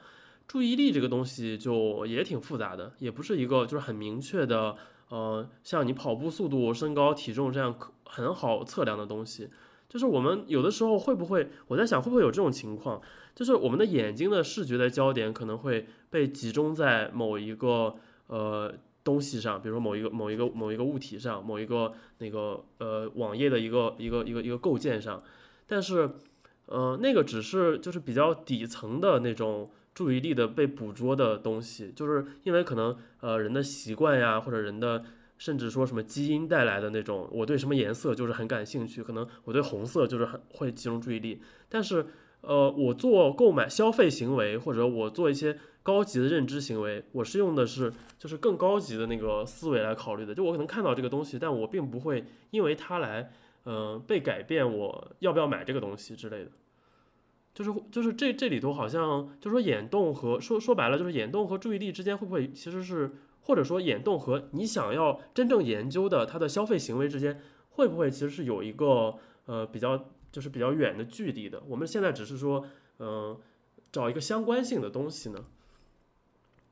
[0.46, 4.76] 注意力这个东西就也挺复杂的，也不是一个就是很明确的，
[5.08, 9.48] 呃，像你跑步速度、身高、体重这样可很好测量的东西。
[9.88, 13.00] 就是我们有的时候会不会，我在想会不会有这种情况，
[13.32, 17.94] 就是我们的眼睛的视觉的焦点可能会被集中在某一个
[18.26, 18.74] 呃
[19.04, 25.22] 东西上，比如说某一个某一个某一个物体上，某一个那个呃网页的一个一个一个一个构建上，
[25.68, 26.10] 但是
[26.66, 35.04] 呃那个只是就是比较底层的那种注意力的被捕捉的东西，就是因为可能呃人的习惯呀，或者人的。
[35.36, 41.42] 甚至说什么基因带来的那种，我对什么颜色就是很感兴趣，可能我对红色就是很会集中注意力。
[41.68, 42.06] 但是，
[42.40, 50.32] 呃，我做购买消费行为，或者我做一些高级的认知行为，我是用的是就是更高级的那个思维来考虑的。
[50.32, 53.32] 就我可能看到这个东西，但我并不会因为它来，
[53.64, 56.50] 嗯，被改变我要不要买这个东西之类的。
[57.54, 63.12] 就是就是这这里头好像就说眼动和说说白了就是眼动和注意力之间会不会其实是。
[63.46, 67.42] 或者说眼动和你想要真正研究的它的消费行为之间，
[67.72, 71.62] 会不会其实是有一个呃比较就是比较远的距离的？
[71.68, 72.64] 我们现在只是说，
[73.00, 73.38] 嗯，
[73.92, 75.44] 找一个相关性的东西呢，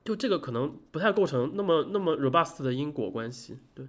[0.03, 3.87] 就这个可能不太构成那么那么 robust 的因果关系，对。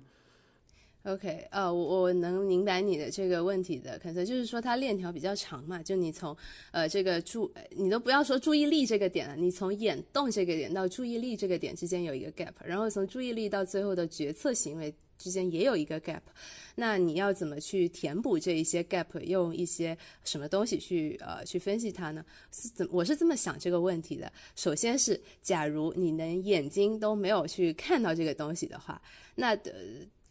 [1.03, 6.33] OK，呃，我我能明白你的这个问题的，可能就是说它链条比较长嘛，就你从
[6.71, 16.21] 呃这个注，你都不要说注意力这个点了，你从眼动这个点到注意力这个点之间有一个 gap，然后从注意力到最后的决策行为之间也有一个 gap，
[16.73, 22.23] 那你要怎么去填补这一些 gap，用一些什么东西去呃去分析它呢？
[22.49, 29.01] 是怎我是这么想这个问题的，首先是假如你连眼睛都没有去看到这个东西的话，
[29.35, 29.73] 那呃。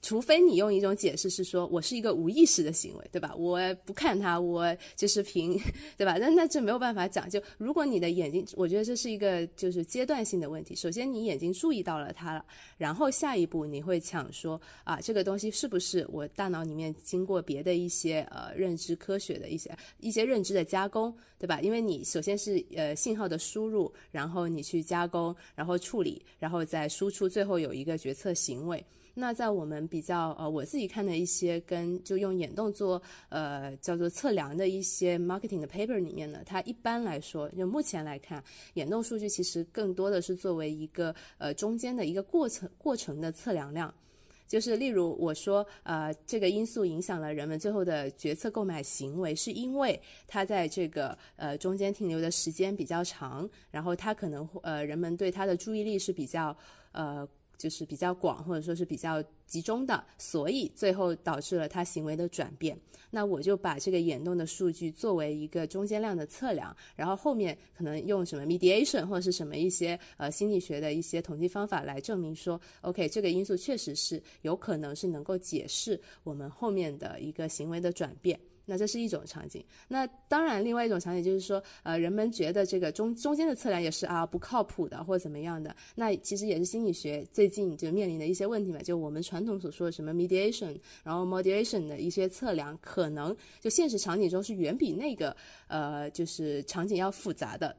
[0.03, 3.33] 除非你用一种解释是说我是一个无意识的行为，对吧？
[3.37, 5.57] 我不看它，我就是凭，
[5.97, 6.19] 对吧？
[6.19, 7.31] 那那这没有办法讲。
[7.31, 10.75] 就如果你的眼睛，我觉得这是一个就是阶段性的问题。
[10.75, 12.45] 首先你眼睛注意到了它了，
[12.77, 21.61] 然后下一步你会想说啊，这个东西是不是我大脑里面经过别的一些呃认知科学的一些一些认知的加工，对吧？
[21.61, 28.85] 因为你首先是呃信号的输入，然后你去加工，然后处理，然后再输出，最后有一个决策行为。
[29.15, 38.43] 那在我们比较呃，我自己看的一些跟就用眼动做呃叫做测量的一些 marketing 的 paper 里面呢，它一般来说就目前来看，
[38.75, 43.93] 眼动数据其实更多的是作为一个呃中间的一个过程过程的测量量，
[44.49, 56.57] 就是例如我说呃这个因素影响了人们最后的决策购买行为，是因为它在这个呃中间停留的时间比较长，然后它可能呃人们对它的注意力是比较
[56.93, 57.29] 呃。
[57.63, 62.77] 就是比较广，或者说是比较集中的，所以最后导致了他行为的转变。
[63.09, 78.41] 那我就把这个眼动的数据作为一个中间量的测量，然后后面可能用什么 mediation 或者是什么一些呃心理学的一些统计方法来证明说，OK，这个因素确实是有可能是能够解释我们后面的一个行为的转变。
[78.65, 95.37] 那这是一种场景，那当然，另外一种场景就是说，呃，人们觉得这个中中间的测量也是啊不靠谱的，或怎么样的，那其实也是心理学最近就面临的一些问题嘛，就我们传统所说的什么 mediation，然后 moderation 的一些测量，可能就现实场景中是远比那个
[95.67, 97.77] 呃就是场景要复杂的。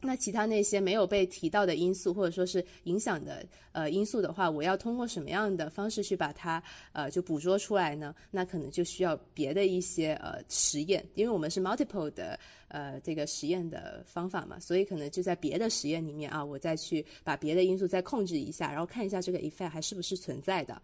[0.00, 8.14] 那其他那些没有被提到的因素，或者说是影响的呃因素的话，我要通过什么样的方式去把它呃就捕捉出来呢？
[8.30, 12.38] 那可能就需要别的一些呃实验，因为我们是 multiple 的
[12.68, 20.80] 呃这个实验的方法嘛，所以可能就在别的实验里面啊，我再去把别的因素再控制一下，然后看一下这个 effect 还是不是存在的。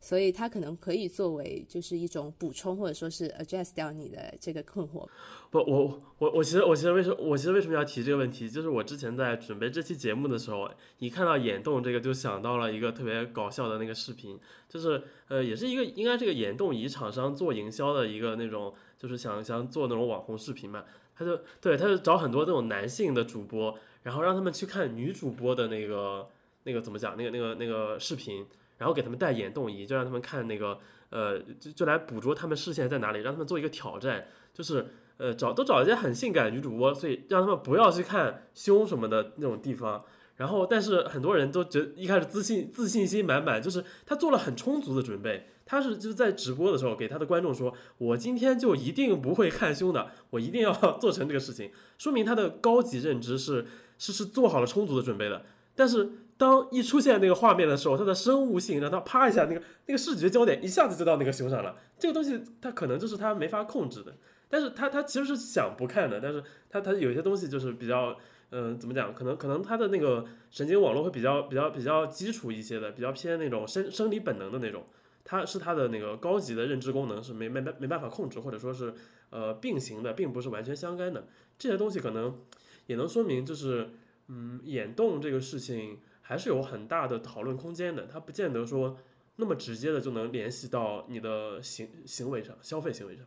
[0.00, 5.06] 所以它可能可以作为就是一种补充，或者说是 address 掉你的这个困惑。
[5.50, 8.48] 不，我我我其实我其实为什么我其实为什么要提这个问题？
[8.48, 14.38] 就是我之前在准备这期节目的时候，一看到眼动这个，就想到了一个特别搞笑的那个视频，
[14.68, 20.84] 就是呃，也是一个应该是个眼动仪厂商做营销的一个那种，就是想想做那种网红视频嘛。
[21.16, 26.28] 他就对，他就找很多那种男性的主播，然后让他们去看女主播的那个
[26.62, 28.46] 那个怎么讲，那个那个那个视频。
[28.78, 30.78] 然后给他们戴眼动仪，就让他们看那个，
[31.10, 34.86] 呃，就就来捕捉他们视线在哪里，让他们做一个挑战，就是
[35.18, 40.02] 呃找都找一些很性感的女主播，所以让他们不要去看胸什么的那种地方。
[40.36, 53.66] 然后，但是很多人都觉得一开始自信自信心满满，就是他做了很充足的准备，他是就是在直播的时候给他的观众说，我今天就一定不会看胸的，我一定要 做成这个事情，说明他的高级认知是
[53.98, 56.10] 是是做好了充足的准备的，但是。
[56.38, 61.76] 当一出现那个画面的时候，它的生物性让它啪一下，那个那个视觉焦点一下子就到那个胸上了。
[61.98, 64.14] 这个东西它可能就是它没法控制的，
[64.48, 68.16] 但是它它其实是想不看的，但是它它有些东西就是比较，
[68.50, 69.12] 嗯，怎么讲？
[69.12, 74.86] 可能可能它的那个神经网络会比较比较比较基础一些的，比较偏那种生生理本能的那种。
[75.24, 78.94] 它是它的那个高级的认知功能是没没没没办法控制，或者说是
[79.28, 81.26] 呃并行的，并不是完全相干的。
[81.58, 82.38] 这些东西可能
[82.86, 83.90] 也能说明，就是
[84.28, 85.98] 嗯，眼动这个事情
[86.28, 88.06] 还是有很大的讨论空间的。
[88.06, 88.98] 它不见得说
[89.36, 93.24] 那么直接的就能联系到你的行行为上、消费行为上。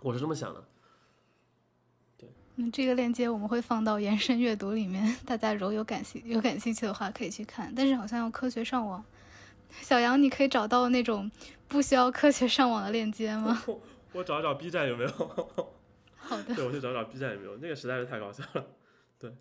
[0.00, 0.64] 我是这么想的。
[2.16, 7.74] 对嗯，这个链接我们会放到延伸阅读里面，大家如果有感兴有感兴趣的话可以去看。
[7.74, 9.04] 但是好像要科学上网。
[9.80, 11.28] 小杨，你可以找到那种
[11.66, 13.60] 不需要科学上网的链接吗？
[14.14, 15.10] 我找找 B 站有没有。
[16.14, 16.54] 好的。
[16.54, 18.64] 对，我去找找 B 站有没有，那个实在是太搞笑了。
[19.18, 19.32] 对。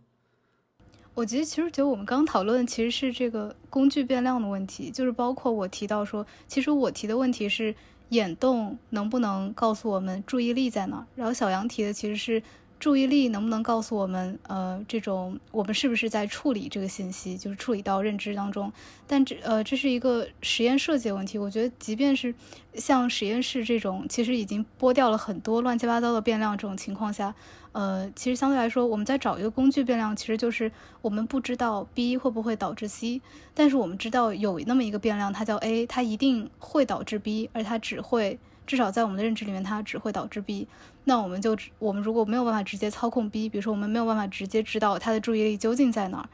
[1.14, 7.74] 我觉得其实觉得我们刚讨论其实是这个工具变量的问题，就是包括我提到说，其实我提的问题是
[8.10, 12.42] 眼动能不能告诉我们注意力在哪，然后小杨提的其实是。
[12.84, 18.70] 注意力能不能告诉我们，呃，这种我们是不是在处理这个信息，就是处理到认知当中？
[19.08, 21.38] 但这呃，这是一个实验设计的问题。
[21.38, 22.36] 我觉得，即便是
[22.74, 27.34] 像实验室这种，其实已经剥掉了很多乱七八糟的变量这种情况下，
[27.72, 30.70] 呃，其实相对来说，我们在找一个工具变量，其实就是
[31.02, 33.22] 我们不知道 B 会不会导致 C，
[33.54, 38.38] 但是我们知道有那么一个变量，它叫 A，它一定会导致 B，而它只会。
[38.66, 40.70] 至少在我们的认知里面，它只会导致 B。
[41.06, 46.30] 那我们就我们如果没有办法直接操控 B，比如说我们没有办法直接知道它的注意力究竟在哪儿，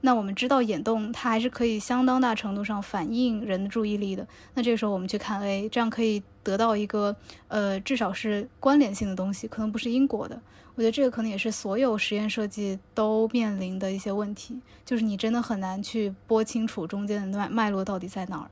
[0.00, 4.26] 那我们知道眼动它还是可以相当大程度上反映人的注意力的。
[4.54, 7.14] 那这个时候我们去看 A，这样可以得到一个
[7.48, 10.40] 呃至少是关联性的东西，可能不是因果的。
[10.76, 18.50] 我觉得这个可能也是所有实验设计都面临的一些问题，就是你真的很难去拨清楚中间的脉脉络到底在哪儿。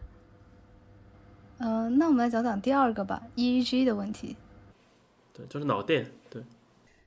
[1.59, 4.37] 嗯，那我们来讲讲第二个吧，EEG 的问题。
[5.33, 6.07] 对，就是脑电。
[6.31, 6.43] 对。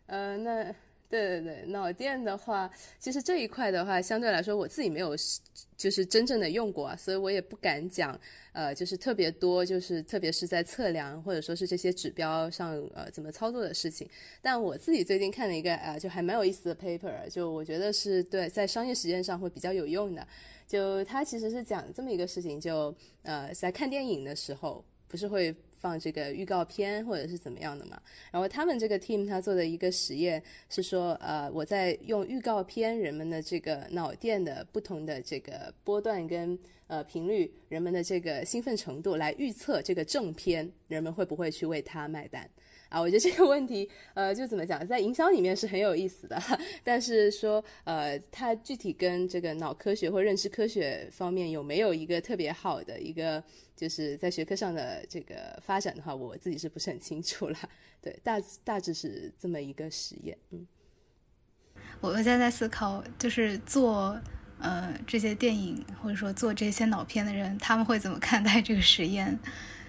[0.08, 0.64] 呃，那
[1.08, 2.70] 对对对，脑电的话，
[3.00, 5.16] 其实这一块的话，相对来说我自己没有
[5.78, 8.20] 就是真正的用过啊，所以我也不敢讲。
[8.54, 14.10] 呃，就是特别多，就是特别是在测量或者说是这些指标上，呃，怎么操作的事情。
[14.42, 20.26] 但我自己最近看了一个呃，就还蛮有意思的 paper，就我觉得是对在商业实践上会比较有用的。
[20.68, 25.54] 就他其实是讲这么一个事情，就呃在看电影的时候，不是会
[25.86, 28.02] 放这个预告片或者是怎么样的嘛？
[28.32, 36.58] 然后他们这个 team 他做的一个实验是说，呃我在用预告片人们的这个脑电的不同的这个波段跟
[36.88, 42.50] 呃频率，人们的这个兴奋程度来预测这个正片人们会不会去为他买单。
[42.96, 46.42] 啊，我觉得这个问题，呃，就怎么讲，在营销里面是很有意思的，
[46.82, 53.44] 但是说，呃，它具体跟这个脑科学或认知科学方面有没有一个特别好的一个，
[53.76, 57.58] 就是在学科上的这个发展的话，我自己是不是很清楚了。
[58.02, 60.38] 对，大大致是这么一个实验。
[60.52, 60.66] 嗯，
[62.00, 64.18] 我现在在思考，就是做
[64.58, 69.38] 呃这些电影或者说做这些脑片的人，他们会怎么看待这个实验？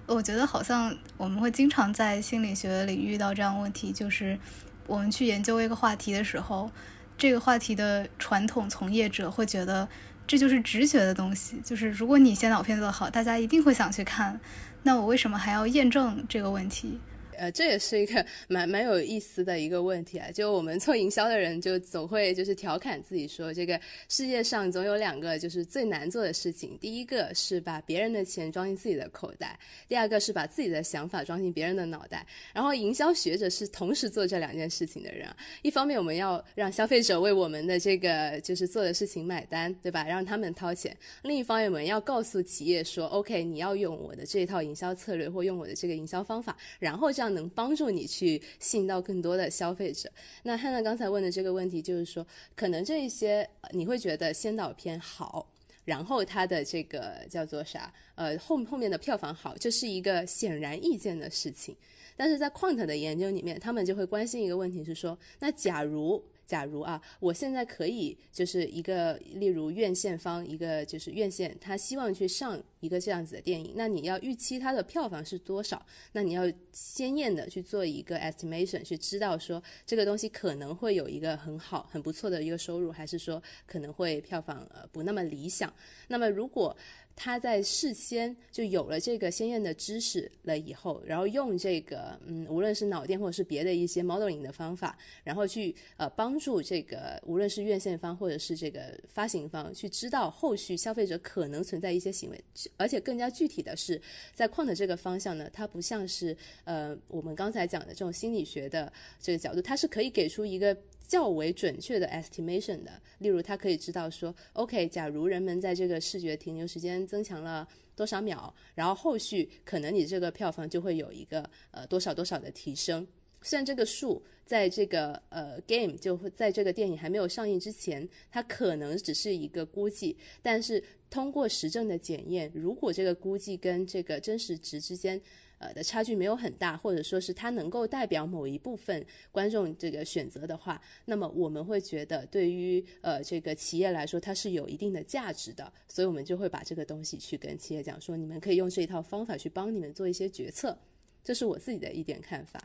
[0.07, 4.39] 我觉得好像我们会经常在心理学里遇到这样问题，就是
[4.87, 6.71] 我们去研究一个话题的时候，
[7.19, 9.89] 这个话题的传统从业者会觉得
[10.27, 14.39] 这就是直觉的东西，就是如果你先导片做得好，大家一定会想去看，
[14.85, 17.01] 那我为什么还要验证这个问题？
[17.39, 20.31] 呃，这也是一个蛮蛮有意思的一个问题啊。
[20.31, 26.77] 就我们做营销的人，就总会就是调侃自己说，这个世界上总有两个就是最难做的事情。
[26.79, 32.27] 第一个是把别人的钱装进自己的口袋，第二个是把自己的想法装进别人的脑袋。
[32.53, 35.37] 然后营销学者是同时做这两件事情的人啊。
[35.63, 40.05] 一方面我们要让消费者为我们的这个就是做的事情买单，对吧？
[40.05, 40.97] 让他们掏钱。
[41.23, 50.11] 另一方面我们要告诉企业说，OK，你要用我的这一套营销策略，或用我的这个营销方法，然后这样能帮助你去吸引到更多的消费者。
[50.43, 55.47] 那汉娜刚才问的这个问题，就是说，可能这一些你会觉得先导片好，
[55.85, 57.93] 然后它的这个叫做啥？
[58.15, 61.77] 呃，后后面的票房好，这是一个显然易见的事情。
[62.17, 66.23] 但是在 Quant 的研究里面，他们就会关心一个问题，是说，那假如。
[66.47, 75.85] 假如啊，我现在可以就是一个，例如院线方一个就是院线，他希望去上一个这样子的电影，那你要预期它的票房是多少？
[76.13, 85.73] 那你要鲜艳的去做一个 estimation，去知道说这个东西可能会有一个很好、很不错的一个收入，还是说可能会票房呃不那么理想？
[86.09, 86.77] 那么如果
[87.19, 102.45] 他在事先就有了这个鲜艳的知识了以后，然后用这个嗯，无论是脑电或者是别的一些 modeling 的方法，然后去呃帮助这个无论是院线方或者是这个发行方去知道后续消费者可能存在一些行为，
[102.77, 104.01] 而且更加具体的是，
[104.35, 110.77] 在矿的这个方向呢，它不像是呃我们刚才讲的这种心理学的这个角度，它是可以给出一个。
[111.07, 113.01] 较为准确的 estimation 的。
[113.19, 123.07] 例如，它可以知道说，OK，假如人们在这个视觉停留时间增强了多少秒，然后后续可能你这个票房就会有一个呃多少多少的提升。
[123.43, 135.21] 虽然这个数在这个呃 game 就会在这个电影还没有上映之前，它可能只是一个估计，但是通过实证的检验，如果这个估计跟这个真实值之间
[135.59, 150.79] 呃的差距没有很大，或者说是它能够代表某一部分观众这个选择的话，那么我们会觉得对于呃这个企业来说它是有一定的价值的，所以我们就会把这个东西去跟企业讲说，你们可以用这一套方法去帮你们做一些决策，
[151.25, 152.61] 这是我自己的一点看法。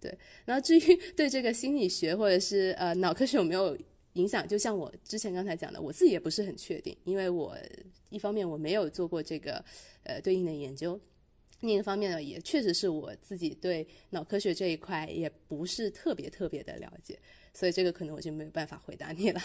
[0.00, 3.78] 对，然后至于对这个心理学或者是呃脑科学有没有
[4.14, 7.56] 影响，就像我之前刚才讲的，我自己也不是很确定，因为我
[8.10, 9.64] 一方面我没有做过这个
[10.02, 11.00] 呃对应的研究，
[11.62, 17.18] 另一方面呢，也确实是我自己对脑科学这一块也不是特别特别的了解，
[17.52, 19.40] 所以这个可能我就没有办法回答你了。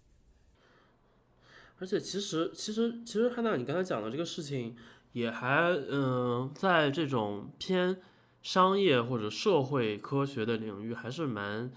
[1.80, 4.76] 而且其实其实其实汉娜，你刚才讲的这个事情，
[5.12, 8.00] 也还嗯，在这种偏。
[8.42, 11.70] 商业或者社会科学的领域还是蛮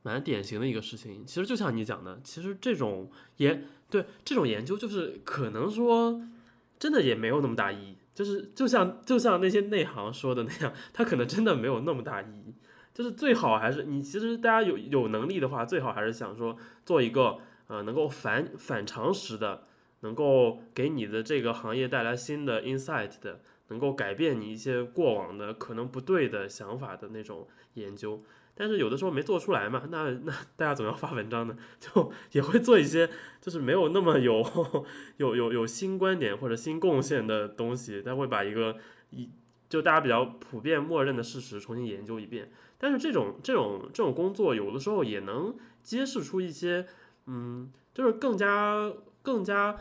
[0.00, 1.26] 蛮典型的一个事情。
[1.26, 6.26] 其实就像你讲的，其实这种研对这种研究，就是可能说
[6.78, 7.98] 真的也没有那么大意义。
[8.16, 12.54] 就是就像就像那些内行说的那样，它可能真的没有那么大意义。
[12.92, 16.56] 就是最好还是你其实大家有有能力的话，最好还是想说
[16.86, 19.64] 做一个呃能够反反常识的，
[20.00, 23.40] 能够给你的这个行业带来新的 insight 的。
[23.68, 28.22] 能够改变你一些过往的可能不对的想法的那种研究，
[28.56, 33.08] 但是有的时候没做出来嘛，那那大家总要发文章的，就也会做一些
[33.40, 34.44] 就是没有那么有
[35.18, 38.76] 有有有新观点或者新贡献的东西，他会把一个
[39.10, 39.30] 一
[39.68, 42.50] 就大家比较普遍默认的事实重新研究一遍。
[42.78, 46.86] 但是这种这种这种工作有的时候也能揭示出一些
[47.26, 48.92] 嗯，就是更加
[49.22, 49.76] 更加。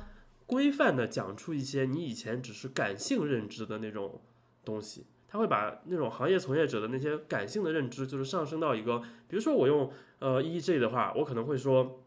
[0.48, 4.22] 规范的讲出一些你以前只是感性认知的那种
[4.64, 12.06] 东西，他会把那种行业从业者的那些感性的认知，就是上升到一个，比如说我用呃 EEG 的话，我可能会说，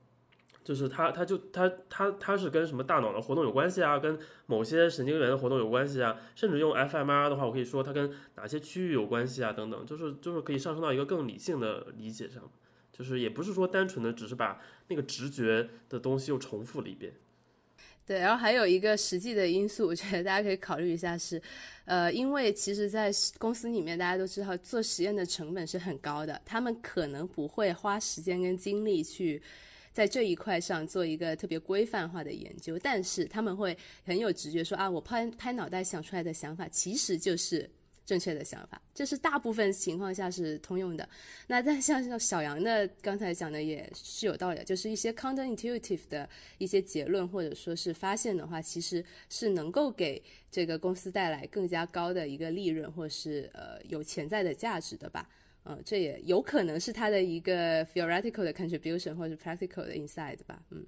[0.64, 12.42] 就是它它就它它它是跟什么大脑的活动有关系啊，跟某些神经元的活动有关系啊，甚至用 fMRI 的话，我可以说它跟哪些区域有关系啊，等等，就是就是可以上升到一个更理性的理解上，
[12.90, 17.12] 就是也不是说单纯的只是把那个直觉的东西又重复了一遍。
[18.08, 21.40] 对，然后还有一个实际的因素，我觉得大家可以考虑一下是，
[21.84, 29.42] 呃，因为其实，在公司里面，大家都知道做实验的成本是很高的，他们可能不会花时间跟精力去
[29.92, 37.68] 在这一块上做一个特别规范化的研究，但是他们会很有直觉说啊，我拍拍脑袋想出来的想法，其实就是。
[38.08, 41.06] 正确的想法，这是大部分情况下是通用的。
[41.46, 55.28] 那但像像小杨的刚才讲的也是有道理，就是一些 counterintuitive 的一些结论或者说是发现的话，其实是能够给这个公司带来更加高的一个利润，或是呃有潜在的价值的吧。
[55.66, 60.62] 嗯，这也有可能是他的一个 theoretical 的 contribution 或者 practical 的 insight 吧。
[60.70, 60.86] 嗯。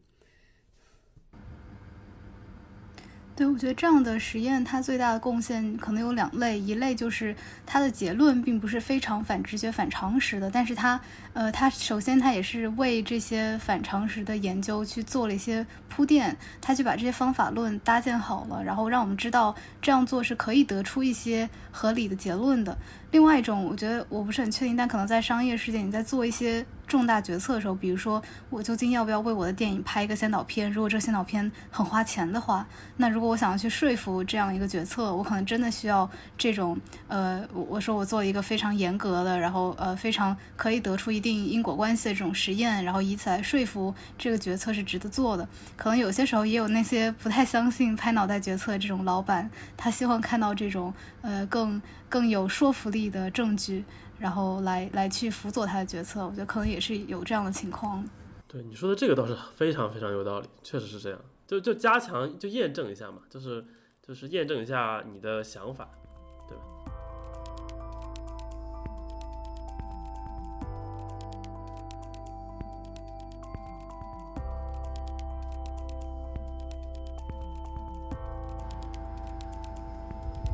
[3.40, 7.34] 对，我觉得这样的实验它最大的贡献可能有两类，一类就是
[7.64, 11.00] 它的结论并不是非常反直觉、反常识的，但是它，
[11.32, 22.76] 呃，它首先它也是为这些反常识的研究去做了一些铺垫，它去把这些方法论搭建好了，然后让我们知道这样做是可以得出一些合理的结论的。
[23.10, 28.20] 另外一种，我觉得我不是很确定，但可能在商业世界，你在做一些重大决策的时候，比如说
[28.50, 32.66] 我究竟要不要为我的电影拍一个先导片，如果这个先导片很花钱的话，
[32.96, 36.76] 那如果我想要去说服这样一个决策，我可能真的需要这种，
[37.06, 45.48] 呃，我我说我做一个非常严格的，然后呃非常可以得出一定因果关系的这种实验，然后以此来说服这个决策是值得做的。
[45.76, 51.80] 可能有些时候也有那些不太相信拍脑袋决策的这种老板，他希望看到这种呃更。
[52.10, 53.84] 更有说服力的证据，
[54.20, 58.04] 然后来来去辅佐他的决策，我觉得可能也是有这样的情况。
[58.46, 63.64] 对你说的这个倒是非常非常有道理，确实是这样，就就加强就验证一下嘛，就是
[64.02, 65.88] 就是验证一下你的想法。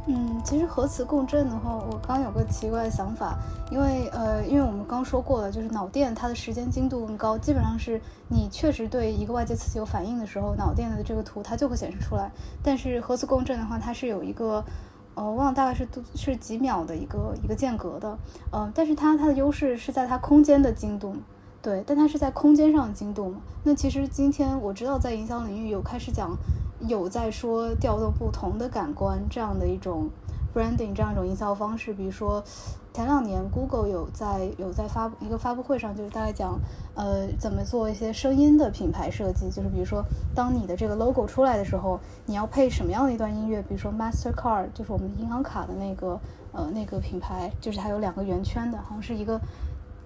[0.08, 3.36] 嗯，其实核磁共振的话，我刚有个奇怪的想法，
[3.72, 12.30] 因为呃，因为我们刚说过了，就是脑电它的时间精度更高，基本上是你确实对一个外界刺激有反应的时候，脑电的这个图它就会显示出来。
[12.62, 14.64] 但是核磁共振的话，它是有一个，
[15.16, 18.16] 呃，忘了大概是是几秒的一个一个间隔的，
[18.52, 21.16] 呃，但是它它的优势是在它空间的精度。
[21.60, 23.40] 对，但它是在空间上的精度嘛。
[23.64, 26.30] 那其实今天我知道在营销领域有开始讲，
[26.80, 30.08] 有在说调动不同的感官这样的一种
[30.54, 31.92] branding 这样一种营销方式。
[31.94, 32.42] 比如说
[32.92, 36.58] 前两年 Google 有在有在发布一个发布会上，就是大概讲
[36.94, 39.48] 呃怎么做一些声音的品牌设计。
[39.50, 40.04] 就是比如说
[40.34, 43.62] 当你的这个 logo 出来的时候，你要配什么样的一段音乐？
[43.62, 46.20] 比如说 Mastercard 就是我们银行卡的那个
[46.52, 49.40] 呃那个品牌，就是它有两个圆圈的，好像是一个。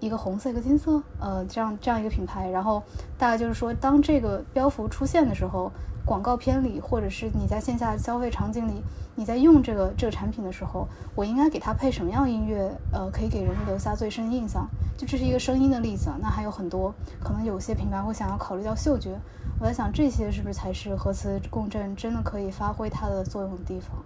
[0.01, 2.81] 一个红色，一个金色，呃，这样这样一个品牌，然后
[3.19, 5.71] 大概就是说，当这个标符出现的时候，
[6.05, 8.81] 广告片里，或者是你在线下消费场景里，
[9.15, 14.67] 你在用这个这个产品的时候，我应该给它配什么样音乐，呃，可以给人留下最深印象？
[14.97, 16.93] 就这是一个声音的例子，那还有很多，
[17.23, 19.19] 可能有些品牌会想要考虑到嗅觉，
[19.59, 24.03] 我在想这些是不是才是核磁共振真的可以发挥它的作用的地方？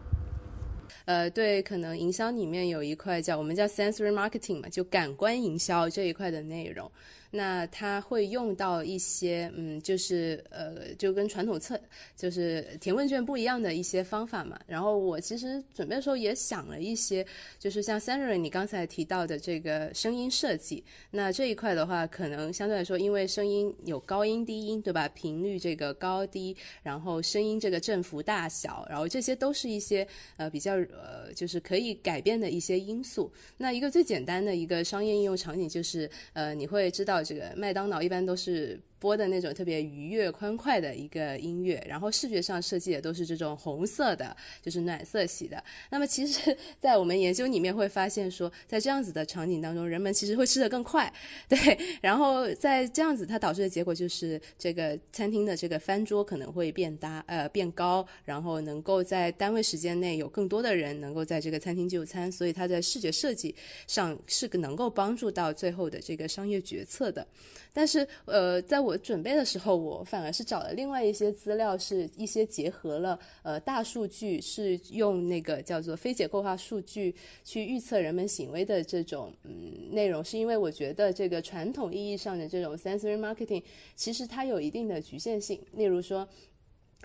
[1.06, 6.92] 呃，对，可能营销里面有一块叫我们叫 sensory marketing 嘛，就感官营销这一块的内容。
[7.36, 11.78] 那它会用到一些，嗯，就是呃，就跟传统测
[12.16, 14.58] 就是填问卷不一样的一些方法嘛。
[14.66, 17.26] 然后我其实准备的时候也想了一些，
[17.60, 20.82] 就是像 Siri 你刚才提到的这个声音设计，
[21.12, 25.06] 那这一块的话，可能相对来说，因为声音有高音低音，对吧？
[25.10, 30.08] 频率这个高低，然后声音这个振幅大小，然后这些都是一些
[30.38, 33.30] 呃比较呃就是可以改变的一些因素。
[33.58, 37.25] 那一个最简单的一个商业应用场景就是呃你会知道。
[37.26, 38.80] 这个麦当劳一般都是。
[39.00, 45.64] 播的那种特别愉悦欢快的一个音乐，然后视觉上设计的都是这种红色的，就是暖色系的。
[45.90, 51.12] 那么其实，在我们研究里面会发现说，在这样子的场景当中，人们其实会吃得更快，
[51.48, 51.78] 对。
[52.02, 63.54] 然后在这样子，它导致的结果就是这个餐厅的这个翻桌可能会变大，呃，变高，然后能够在单位时间内有更多的人能够在这个餐厅就餐，所以它在视觉设计
[63.88, 67.26] 上是能够帮助到最后的这个商业决策的。
[67.74, 83.64] 但是，呃，在我准备的时候，我反而是找了另外一些资料，是一些结合了呃大数据，是用那个叫做非结构化数据去预测人们行为的这种嗯内容，是因为我觉得这个传统意义上的这种 sensory marketing
[83.96, 86.28] 其实它有一定的局限性，例如说。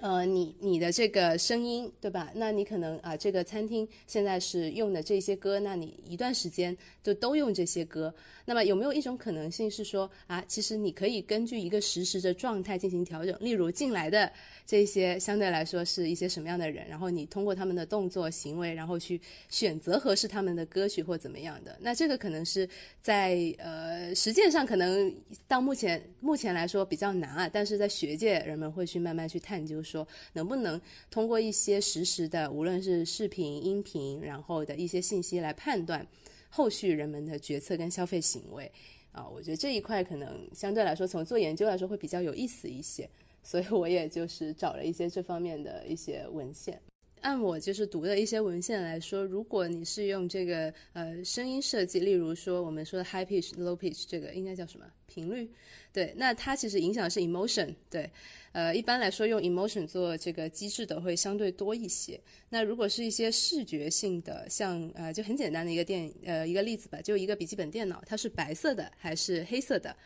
[0.01, 2.31] 呃，你你的这个声音对吧？
[2.35, 8.13] 那你可能啊，这个餐厅现在是用的这些歌，那你一段时间就都用这些歌。
[8.47, 13.37] 那么有没有一种可能性是说啊，其实你可以根据一个实时的状态进行调整？
[13.41, 14.33] 例如进来的
[14.67, 19.21] 这些相对来说是一些什么样的人，然后你通过他们的动作行为，然后去
[19.51, 21.77] 选择合适他们的歌曲或怎么样的？
[21.79, 22.67] 那这个可能是
[23.03, 25.15] 在呃实践上可能
[25.47, 29.83] 到目前目前来说比较难啊，但是在学界人们会去慢慢去探究。
[29.91, 30.81] 说能不能
[31.11, 36.07] 通过一些实时的，无论是视频、音频，然后的一些信息来判断
[36.49, 38.71] 后续人们的决策跟消费行为
[39.13, 39.29] 啊？
[39.29, 43.09] 我觉得这一块可能相对来说，从做研究来说会比较有意思一些，
[43.43, 46.81] 所以我也就是找了一些这方面的一些文献。
[47.23, 55.51] 按我就是读的一些文献来说，如果你是用这个呃声音设计，例如说我们说的 high pitch、low pitch，这个应该叫什么频率？
[55.93, 58.11] 对，那它其实影响的是 emotion，对。
[58.53, 62.21] 呃，一般来说，用 emotion 做这个机制的会相对多一些。
[62.49, 69.97] 那如果是一些视觉性的，像呃，就很简单的一个电呃一个例子吧，就一个笔记本电脑，它是白色的还是黑色的，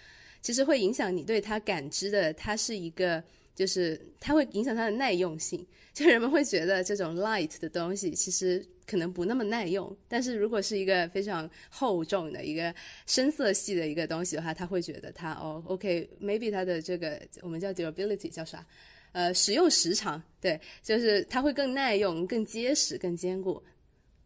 [0.42, 3.22] 其实会影响你对它感知的，它是一个。
[3.54, 12.74] 就是它会影响它的耐用性， 就人们会觉得这种 light 的东西其实可能不那么耐用，但是如果是一个非常厚重的一个
[13.06, 18.66] 深色系的一个东西的话，他会觉得它哦，OK，maybe 它的这个我们叫 durability 叫啥？
[19.12, 23.62] 呃，使用时长，对，就是它会更耐用、更结实、更坚固。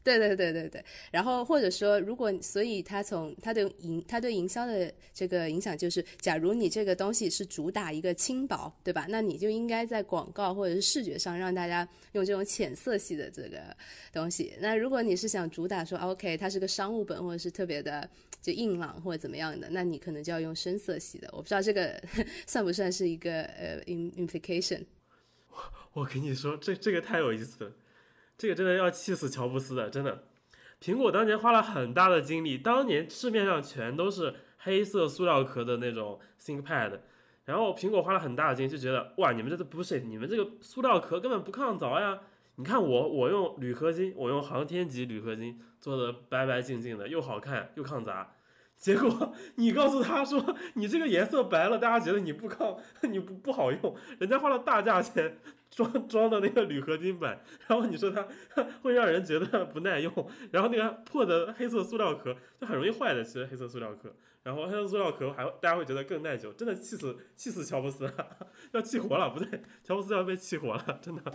[0.05, 9.07] 对对对对对，然后或者说，如果所以他从他的营他对营销的这个影响就是，假如你这个东西是主打一个轻薄，对吧？
[9.11, 13.77] 那你就应该在广告或者是视觉上让大家用这种浅色系的这个
[14.13, 14.55] 东西。
[14.61, 18.09] 那如果你是想主打说，OK，它是个商务本或者是特别的
[18.41, 21.29] 就硬朗或者怎么样的，那你可能就要用深色系的。
[21.33, 22.01] 我不知道这个
[22.47, 24.83] 算不算是一个呃 implication。
[25.93, 27.73] 我跟你说，这这个太有意思了。
[28.39, 30.23] 这个真的要气死乔布斯的，真的。
[30.81, 37.01] 苹果当年花了很大的精力，当年市面上全都是黑色塑料壳的那种 ThinkPad，
[37.47, 42.21] 然后苹果花了很大的精力，就觉得哇，你们这不是，你们这个塑料壳根本不抗凿呀！
[42.55, 48.35] 你看我，我用铝合金，我用航天级铝合金做的白白净净的，又好看又抗砸。
[48.77, 52.77] 结果 你告诉他说你这个颜色白了，大家觉得你不抗，
[53.11, 55.39] 你不不好用，人家花了大价钱
[55.71, 58.27] 装装的那个铝合金板，然后你说它
[58.83, 60.13] 会让人觉得不耐用，
[60.51, 64.13] 然后那个破的黑色塑料壳就很容易坏的，其实黑色塑料壳，
[64.43, 68.37] 然后黑色塑料壳还大家会觉得更耐久，真的气死气死乔布斯了，
[68.73, 71.23] 要气活了，不对，乔布斯要被气活了，真的。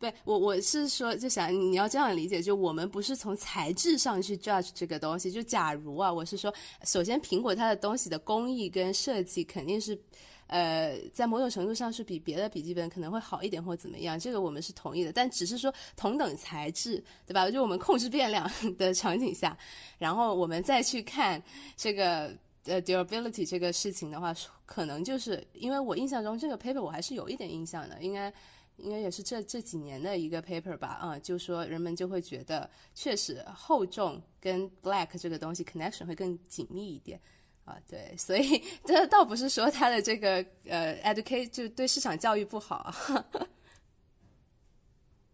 [0.00, 5.30] 对我我是说，就想你要这样理解，就我们不是从材质上去 judge 这个东西。
[5.30, 9.98] 就假如啊，我是说，首先苹果它的东西的工艺跟设计肯定是，
[10.46, 15.12] 呃，在某种程度上是比别的笔记本可能会好一点或者怎么样，这个我们是同意的。
[15.12, 17.50] 但只是说同等材质，对吧？
[17.50, 19.56] 就我们控制变量的场景下，
[19.98, 21.42] 然后我们再去看
[21.76, 22.34] 这个
[22.64, 24.34] 呃 durability 这个事情的话，
[24.66, 28.32] 可能就是因为我印象中这个 paper 我还是有一点印象的，应该。
[28.78, 37.20] 应该也是这这几年的一个 paper 吧，啊，就说人们就会觉得，确实厚重跟 black 这个东西 connection 会更紧密一点，
[37.64, 42.92] 啊，对，所以这倒不是说它的这个呃 educate 就对市场教育不好。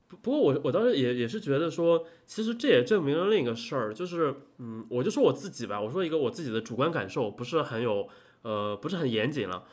[0.06, 8.08] 不不过我我当时也也是觉得说，其实这也证明了另一个事儿，就是嗯，我就说我自己吧，我说一个我自己的主观感受，不是很有
[8.42, 9.66] 呃，不是很严谨了。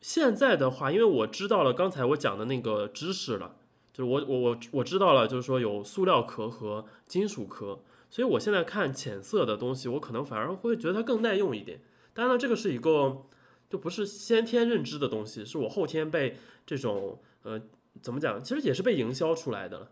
[0.00, 3.56] 现在的话，因为我知道了刚才我讲的那个知识了，
[3.92, 11.80] 就是我我我我知道了，就是说有塑料壳和金属壳，所以我现在看浅色的东西，我可能反而会觉得它更耐用一点。
[12.14, 13.24] 当然了，这个是一个
[13.68, 16.36] 就不是先天认知的东西，是我后天被
[16.66, 17.60] 这种呃
[18.00, 19.90] 怎么讲，其实也是被营销出来的，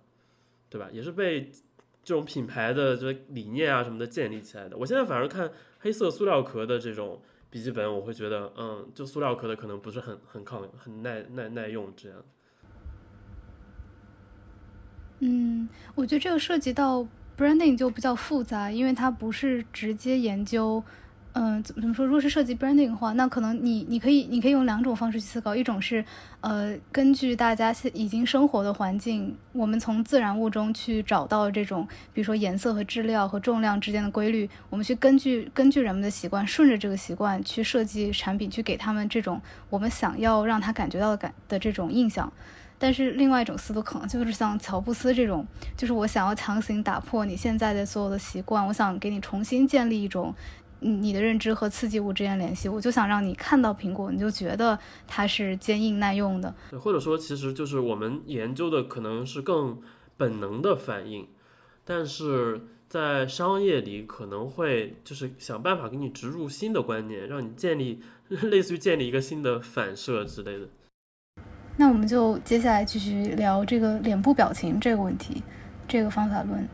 [0.68, 0.88] 对吧？
[0.92, 1.50] 也是被
[2.02, 4.76] 这种品牌的这理念啊什么的建立起来的。
[4.76, 5.50] 我现在反而看
[5.80, 7.20] 黑色塑料壳的这种。
[7.52, 12.24] 笔记本我会觉得，嗯，就塑料壳的可能不是很很抗很耐耐耐用这样。
[15.18, 17.04] 嗯，我觉得这个涉及到
[17.36, 20.80] branding 就比较复杂，因为它不是直接研究。
[21.32, 22.04] 嗯，怎么怎么说？
[22.04, 26.04] 如果是涉及 branding 的话，那可能你你可以你可以用两种方式去思考，一种是，
[26.40, 42.32] 呃，根据大家现已经生活的环境，我们从自然物中去找到这种，比如说颜色和质量和重量之间的规律，我们去根据根据人们的习惯，顺着这个习惯去设计产品，去给他们这种我们想要让他感觉到的感的这种印象。
[42.76, 50.34] 但是另外一种思路可能就是像乔布斯这种，就是我想要强行打破你现在的所有的习惯，我想给你重新建立一种。
[50.80, 56.54] 你的认知和刺激物之间联系，我就想让你看到苹果，你就觉得它是坚硬耐用的。
[56.70, 59.80] 对，或者说，其实就是我们研究的可能是更
[60.16, 61.28] 本能的反应，
[61.84, 70.68] 但是在商业里可能会就是想办法给你植入新的观念，让你建立 类似于建立一个新的反射之类的。
[71.76, 75.42] 那我们就接下来继续聊这个脸部表情这个问题，
[75.88, 76.68] 这个方法论。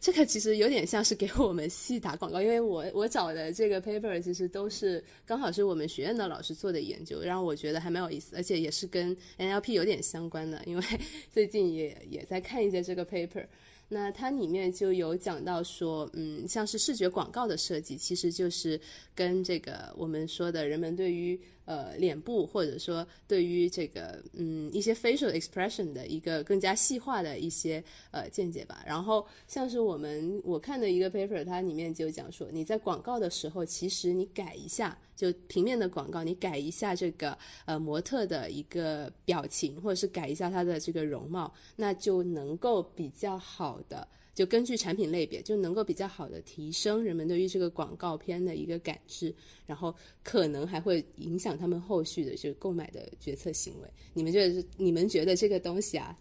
[0.00, 10.82] 这个其实有点像是给我们系打广告，因为我我找的这个 paper 其实都是刚好是我们学院的老师做的研究，让我觉得还蛮有意思，而且也是跟 NLP 有点相关的，因为
[11.30, 13.44] 最近也也在看一些这个 paper。
[13.92, 18.80] 那它里面就有讲到说，嗯，像是视觉广告的设计，其实就是
[19.16, 21.38] 跟这个我们说的人们对于
[21.70, 28.82] 呃脸部或者说对于这个嗯一些 facial expression 的一个更加细化的一些呃见解吧。
[28.84, 34.98] 然后像是我们我看的一个 paper，它里面就讲说，你在广告的时候，其实你改一下。
[35.20, 49.34] 就平面的广告，你改一下这个呃模特的一个表情，或者是改一下他的这个容貌，那就能够比较好的，就根据产品类别，就能够比较好的提升人们对于这个广告片的一个感知，
[49.66, 53.88] 然后可能还会影响他们后续的就购买的决策行为。
[54.14, 54.64] 你们觉得？
[54.76, 56.16] 你们觉得这个东西啊，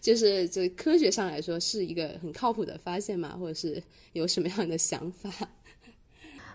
[0.00, 3.36] 就是就科学上来说是一个很靠谱的发现吗？
[3.38, 3.82] 或者是
[4.12, 5.30] 有什么样的想法？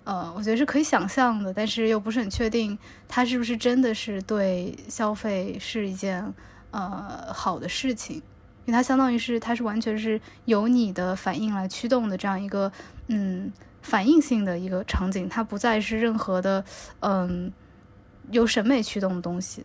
[0.03, 2.77] 呃，我觉得是可以想象的，但是又不是很确定
[3.07, 6.23] 它是不是真的是对消费是一件
[6.71, 8.21] 呃好的事情，
[8.67, 12.71] 因为它相当于是它是完全是由你的反应来驱动的这样一个
[13.07, 13.51] 嗯
[13.81, 16.63] 反应性的一个场景，它不再是任何的
[16.99, 17.51] 嗯
[18.31, 19.63] 由审美驱动的东西。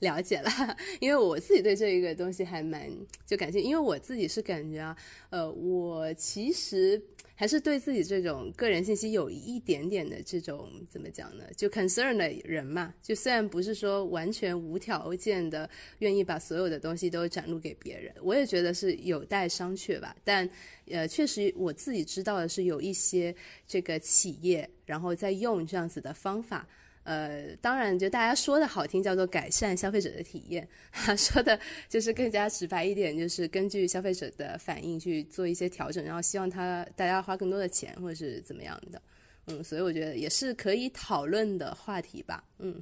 [0.00, 0.50] 了解了，
[1.00, 2.90] 因为我自己对这一个东西还蛮
[3.24, 4.96] 就感兴趣，因为我自己是感觉啊，
[5.30, 7.00] 呃，我其实。
[7.40, 11.44] 还是对自己这种个人信息有一点点的这种怎么讲呢？
[11.56, 15.66] 就 concern 的人嘛，就虽然不是说完全无条件的
[16.00, 20.14] 愿意把所有的东西都展露给别人，我也觉得是有待商榷吧。
[20.22, 20.46] 但
[20.90, 23.34] 呃，确实我自己知道的是有一些
[23.66, 26.68] 这个企业，然后在用这样子的方法。
[27.10, 30.68] 呃，当然就大家说的好听叫做改善消费者的体验，
[31.18, 31.58] 说的
[31.88, 39.02] 就是更加直白一点，就是根据消费者的反应去做一些调整，然后希望他大家花更多的钱或者是怎么样的。
[39.46, 42.44] 嗯，所以我觉得也是可以讨论的话题吧。
[42.58, 42.80] 嗯，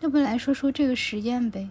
[0.00, 1.68] 要不来说说这个实验呗？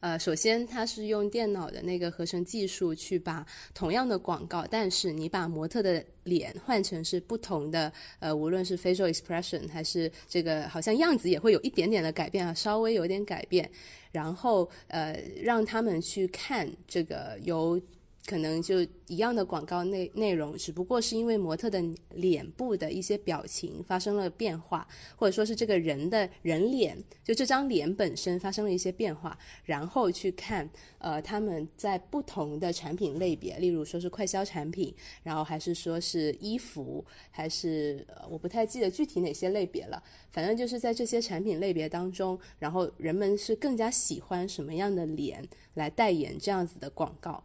[0.00, 13.70] 呃，首先它是用电脑的那个合成技术去把同样的广告，但是你把模特的脸换成是不同的，呃，无论是 facial expression 还是这个好像样子也会有一点点的改变啊，稍微有点改变，
[14.10, 17.80] 然后呃让他们去看这个由。
[18.24, 34.94] 可能就一样的广告内内容，只不过是因为模特的脸部的一些表情发生了变化，或者说是这个人的人脸，就这张脸本身发生了一些变化，然后去看，呃，他们在不同的产品类别，例如说是快消产品，
[35.24, 40.00] 然后还是说是衣服，还是我不太记得具体哪些类别了，
[40.30, 47.42] 反正就是在这些产品类别当中，然后人们是更加喜欢什么样的脸来代言这样子的广告。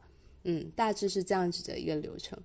[0.50, 2.40] 嗯，大致是这样子的一个流程。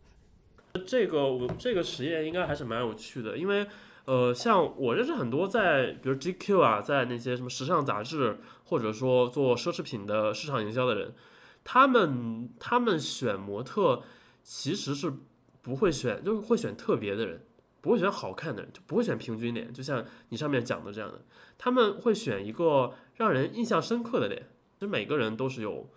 [0.84, 3.64] 这个我这个实验应该还是蛮有趣的，因为
[4.07, 11.14] 呃，像我认识很多在比如 GQ 啊，在那些什么时尚杂志，或者说做奢侈品的市场营销的人，
[11.62, 14.03] 他们他们选模特
[14.42, 15.12] 其实是
[15.61, 17.44] 不会选，就是会选特别的人，
[17.80, 21.22] 不会选好看的人，就不会选平均脸，就像你上面讲的这样的，
[21.57, 24.48] 他们会选一个让人印象深刻的脸，
[24.80, 25.88] 就每个人都是有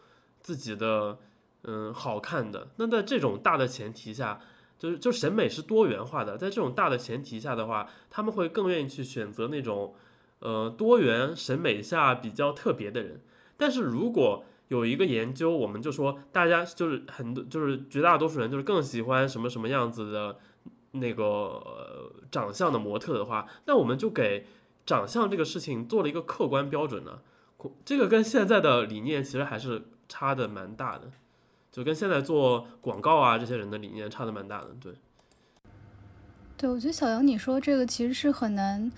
[0.42, 1.18] 自己的。
[1.68, 2.68] 嗯，好看的。
[2.78, 4.40] 那在这种大的前提下，
[4.78, 6.38] 就是就审美是多元化的。
[6.38, 9.96] 在这种大的前提下的话，他们会更愿意去选择那种，
[10.40, 13.22] 呃，多元审美下比较特别的人。
[13.58, 20.38] 但是如果有一个研究，我们就说大家就是很多，就是绝大多数人就是更喜欢什么什么样子的
[20.92, 24.46] 那个长相的模特的话，那我们就给
[24.86, 27.20] 长相这个事情做了一个客观标准呢。
[27.84, 31.12] 这个跟现在的理念其实还是差的蛮大的。
[31.76, 34.94] 就跟现在做广告啊这些人的理念差的蛮大的，对。
[36.56, 38.90] 对，我觉得小杨你说这个其实是很难，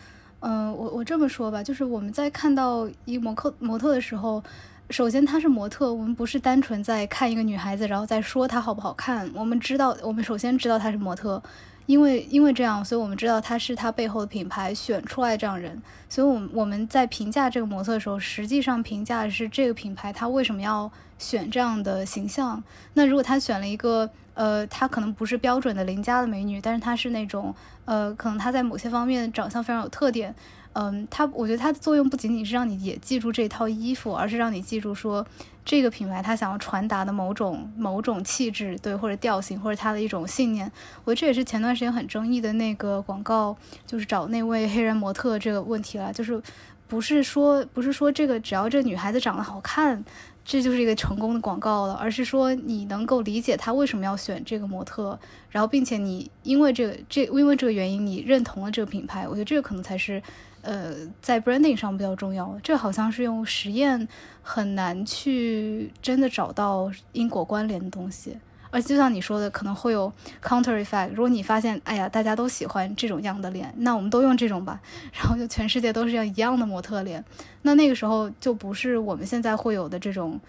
[0.42, 4.44] 嗯，我我这么说吧，就是我们在看到一模特模特的时候，
[4.92, 11.42] 首先她是模特，我们不是单纯在看一个女孩子，然后再说她好不好看，我们知道，我们首先知道她是模特。
[11.88, 22.62] 因为因为这样，所以我们知道他是他背后的品牌选出来这样人，所以，我我们在评价这个模特的时候，实际上评价是这个品牌他为什么要选这样的形象。
[22.94, 27.56] 那如果他选了一个，呃，他可能不是标准的邻家的美女，但是她是那种，
[27.88, 30.36] 呃，可能她在某些方面长相非常有特点。
[30.74, 35.26] 嗯，它我觉得它的作用不仅仅是让你也记住这套衣服，而是让你记住说
[35.66, 40.72] 这个品牌它想要传达的某种某种气质，对，或者调性，或者它的一种信念。
[41.04, 43.58] 我觉得这也是前段时间很争议的那个广告，
[43.88, 46.40] 就是找那位黑人模特这个问题了，就是
[46.88, 50.04] 不是说不是说这个只要这女孩子长得好看。
[50.50, 55.20] 这就是一个成功的广告了，而是说你能够理解他为什么要选这个模特，
[55.50, 60.24] 然后并且你因为这个这因为这个原因你认同了这个品牌，我觉得这个可能才是，
[60.62, 62.58] 呃，在 branding 上比较重要。
[62.64, 64.08] 这好像是用实验
[64.42, 68.38] 很难去真的找到因果关联的东西。
[68.78, 71.10] 而就像你说的，可能会有 counter effect。
[71.10, 74.80] 如果你发现，哎呀，大家都喜欢这种样的脸，那我们都用这种吧，
[75.12, 77.26] 然后就全世界都是这样一样的模特脸，
[77.64, 80.40] 那那个时候就不是我们现在会有的这种，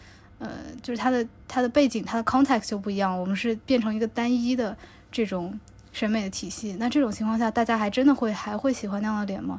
[0.40, 0.50] 呃，
[0.82, 3.18] 就是它的它的背景、它的 context 就不一样。
[3.18, 4.76] 我们是变成一个单一的
[5.10, 5.58] 这种
[5.90, 6.76] 审美的体系。
[6.78, 9.58] 那这种情况下，大家还真的会还会喜欢那样的脸吗？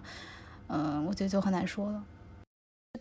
[0.68, 2.04] 嗯，我觉得就很难说了。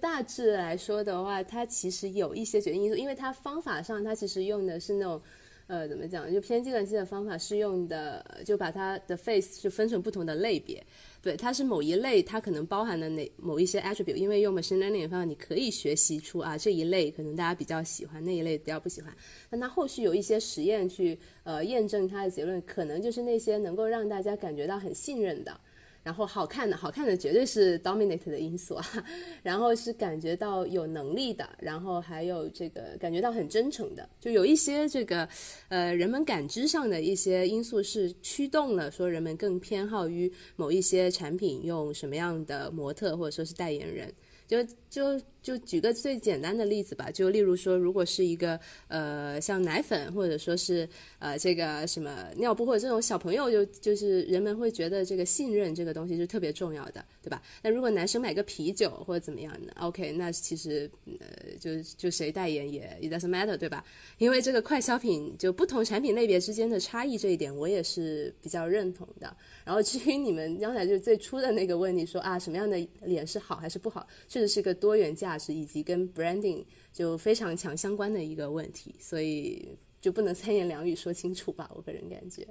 [0.00, 5.20] 大致来说的话，它其实有一些决定因素，因为它方法上它其实用的是那种。
[5.68, 6.32] 呃，怎么讲？
[6.32, 10.82] 就偏计算机的方法是用的，就把它的 face 就分成不同的类别。
[11.20, 14.14] 对，它是某一类，它可能包含的哪某一些 attribute。
[14.14, 19.14] 因为用 machine learning 的方法，你可以学习出啊这一类可能大家比较喜欢，那一类比较不喜欢。
[19.50, 25.60] 但它后续有一些实验去呃验证它的结论，可能就是那些能够让大家感觉到很信任的。
[26.08, 29.04] 然后好看的，好看的绝对是 dominate 的因素啊，
[29.42, 35.28] 然后是感觉到有能力的，然后还有这个感觉到很真诚的，就有一些这个，
[35.68, 44.10] 呃，人们感知上的一些因素是驱动了说人们更偏好于某一些产品用什么样的模特或者说是代言人，
[44.46, 44.56] 就
[44.90, 48.58] 就就举个最简单的例子吧，就例如说，如果是一个
[48.88, 57.42] 呃像奶粉，或者说是呃这个什么尿布，或者这种小朋友，就就是人们会觉得这个信任这个东西是特别重要的，对吧？
[57.62, 61.26] 那如果男生买个啤酒或者怎么样的，OK，那其实呃
[61.60, 63.84] 就就谁代言也 it doesn't matter，对吧？
[64.18, 69.34] 因为这个快消品就不同产品类别之间的差异这一点，我也是比较认同的。
[69.64, 82.46] 然后至于你们刚才就最初的那个问题，说啊什么样的脸是好还是不好，确实是个多元价值以及跟 branding 就非常强相关的一个问题，所以就不能三言两语说清楚吧，我个人感觉。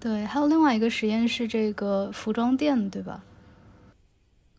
[0.00, 3.24] 对，还有另外一个实验是这个服装店，对吧？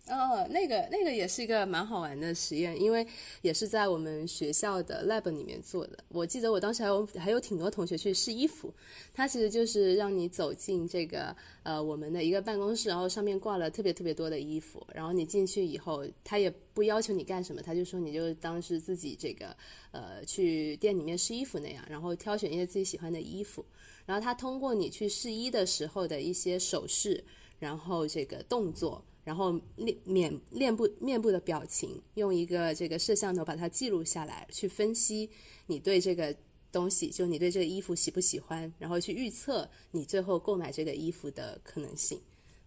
[0.09, 3.05] 哦，那个那个也是一个蛮好玩的实验，因为
[3.41, 6.03] 也是在我们学校的 lab 里面做的。
[6.09, 8.73] 我记得我当时还有还有挺多同学去试衣服，
[9.13, 19.55] 它其实就是让你走进这个呃我们的一个办公室，然后上面挂了特别特别多的衣服，然后你进去以后，他也不要求你干什么，他就说你就当是自己这个
[19.91, 23.63] 呃去店里面试衣服那样，然后挑选一些自己喜欢的衣服，
[24.07, 27.23] 然后他通过你去试衣的时候的一些手势，
[27.59, 29.03] 然后这个动作。
[29.25, 35.29] 然后面面面部面部的表情，用一个这个摄像头把它记录下来，去分析
[35.67, 36.35] 你对这个
[36.71, 42.19] 东西，就你对这个衣服喜不喜欢，然后去预测你最后购买这个衣服的可能性。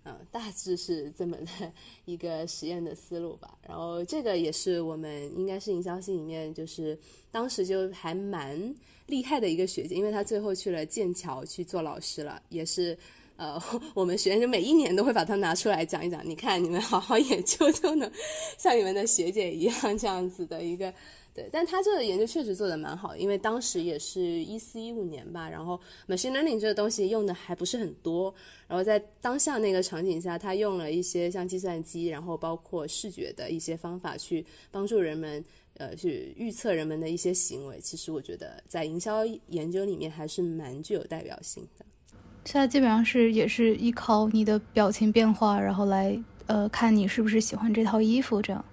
[0.04, 1.72] 嗯，大致是这么的
[2.04, 3.58] 一个实验的思路吧。
[3.66, 6.96] 然后这个也是我们应该是营销系里面，就是
[7.32, 8.72] 当时就还蛮
[9.06, 12.96] 厉害的一个学姐，因为她最后去了剑桥去做老师了，也是。
[13.42, 13.60] 呃，
[13.92, 16.24] 我们学院就每一年都会把它拿出来讲一讲。
[16.24, 18.08] 你看，你们好好研究，就能
[18.56, 20.94] 像你们的学姐一样这样子的一个
[21.34, 21.48] 对。
[21.50, 28.32] 但他这个研究确实做的蛮好，因为当时也是一四一五年吧，然后 machine learning 这个东西用的还不是很多。
[28.68, 35.44] 然后在当下那个场景下，他用了一些像计算机，然后包括视觉的一些方法去帮助人们
[35.78, 37.80] 呃去预测人们的一些行为。
[37.80, 41.84] 其实我觉得在营销研究里面还是蛮具有代表性的。
[42.44, 48.64] 现在基本上是也是依靠你的表情变化，然后来呃看你是不是喜欢这套衣服这样。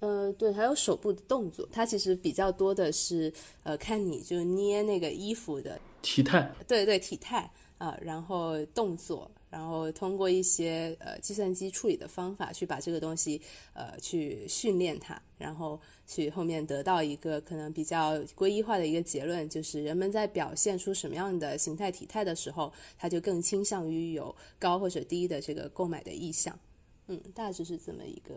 [0.00, 3.32] 呃，对，还有手部的动作，它其实比较多的是
[3.64, 6.48] 呃看你就捏那个衣服的体态。
[6.68, 9.28] 对对，体态啊，然后动作。
[9.50, 13.40] 然后通过一些呃计算机处理的方法去把这个东西
[13.72, 26.58] 呃去训练它，然后去后面得到一个可能比较归一化的一个结论，就是人们在表现出什么样的形态体态的时候，他就更倾向于有高或者低的这个购买的意向。
[27.06, 28.34] 嗯，大致是这么一个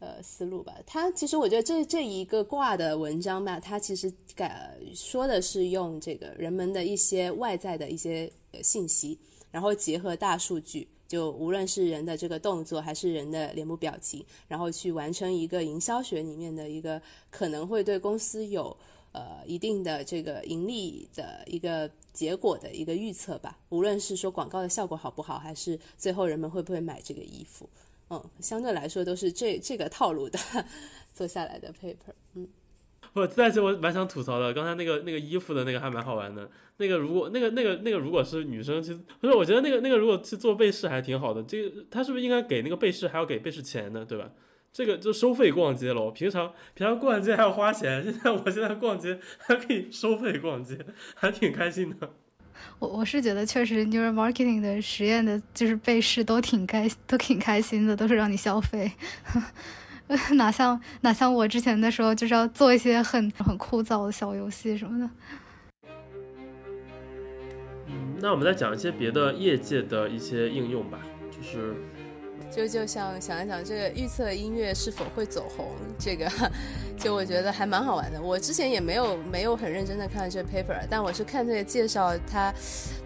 [0.00, 0.76] 呃思路吧。
[0.86, 8.30] 他其实我觉得这这一个卦的文章吧，它其实改说的是用这个人们的一些外在的一些
[8.62, 9.18] 信息。
[9.56, 17.00] 然后结合大数据，就无论是人的这个动作，还是人的脸部表情，然后去完成一个营销学里面的一个
[17.30, 18.76] 可能会对公司有
[19.12, 23.58] 呃一定的这个盈利的一个结果的一个预测吧。
[23.70, 27.66] 无论是说广告的效果好不好，还是最后人们会不会买这个衣服，
[28.10, 30.38] 嗯，相对来说都是这这个套路的
[31.16, 32.46] 做下来的 paper，嗯。
[33.16, 36.48] 我但是我蛮想吐槽的，刚才那个那个衣服的那个还蛮好玩的。
[36.76, 41.42] 那个如果那个那个那个如果是女生，其实不是，我觉得那个那个如果去做背试还挺好的。
[41.42, 44.04] 这个他是不是应该给那个背试还要给背试钱呢？
[44.06, 44.30] 对吧？
[44.72, 46.10] 这个就收费逛街了。
[46.10, 50.78] 平常平常逛街还要花钱，现在我现在逛街还可以收费逛街，
[51.14, 52.10] 还挺开心的。
[52.78, 58.92] 我我是觉得确实 neural marketing 的实验的就是背试都挺开都挺开心的，都是让你消费。
[60.34, 65.10] 哪像哪像我之前的时候，就是要做一些很很枯燥的小游戏什么的。
[67.86, 71.00] 嗯，那我们再讲一些别的业界的一些应用吧，
[71.30, 71.74] 就是，
[72.50, 75.66] 就就像想一想这个预测音乐是否会走红，
[75.98, 76.30] 这个
[76.96, 78.20] 就我觉得还蛮好玩的。
[78.22, 82.54] 我之前也没有没有很认真的看这 paper，但我是看这个介绍，它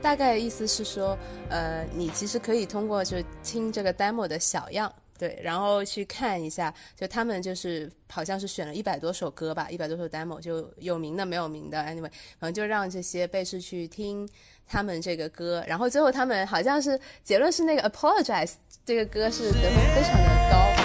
[0.02, 1.16] 大概意思是说，
[1.48, 4.92] 呃，你其实可以通过就听这个 demo 的小样。
[5.20, 14.26] 对，然后去看一下，就他们就是好像是选了一百多首歌吧，一百多首 demo，就有名的没有名的，anyway，然后就让这些被试去听
[14.66, 18.52] 他们这个歌，然后最后他们好像是结论是那个 apologize
[18.86, 20.79] 这个歌是得分非常的高。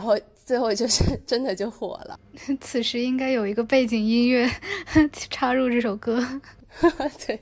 [0.00, 2.18] 然后最后就是 真的就火了。
[2.58, 4.50] 此时应该有一个背景音乐
[5.12, 6.26] 插入这首歌。
[7.26, 7.38] 对，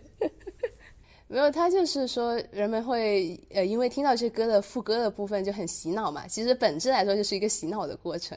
[1.28, 6.26] 没有，他就是说人们会呃，因为听到这歌的副歌的部分就很洗脑嘛。
[6.26, 8.36] 其实本质来说就是一个洗脑的过程。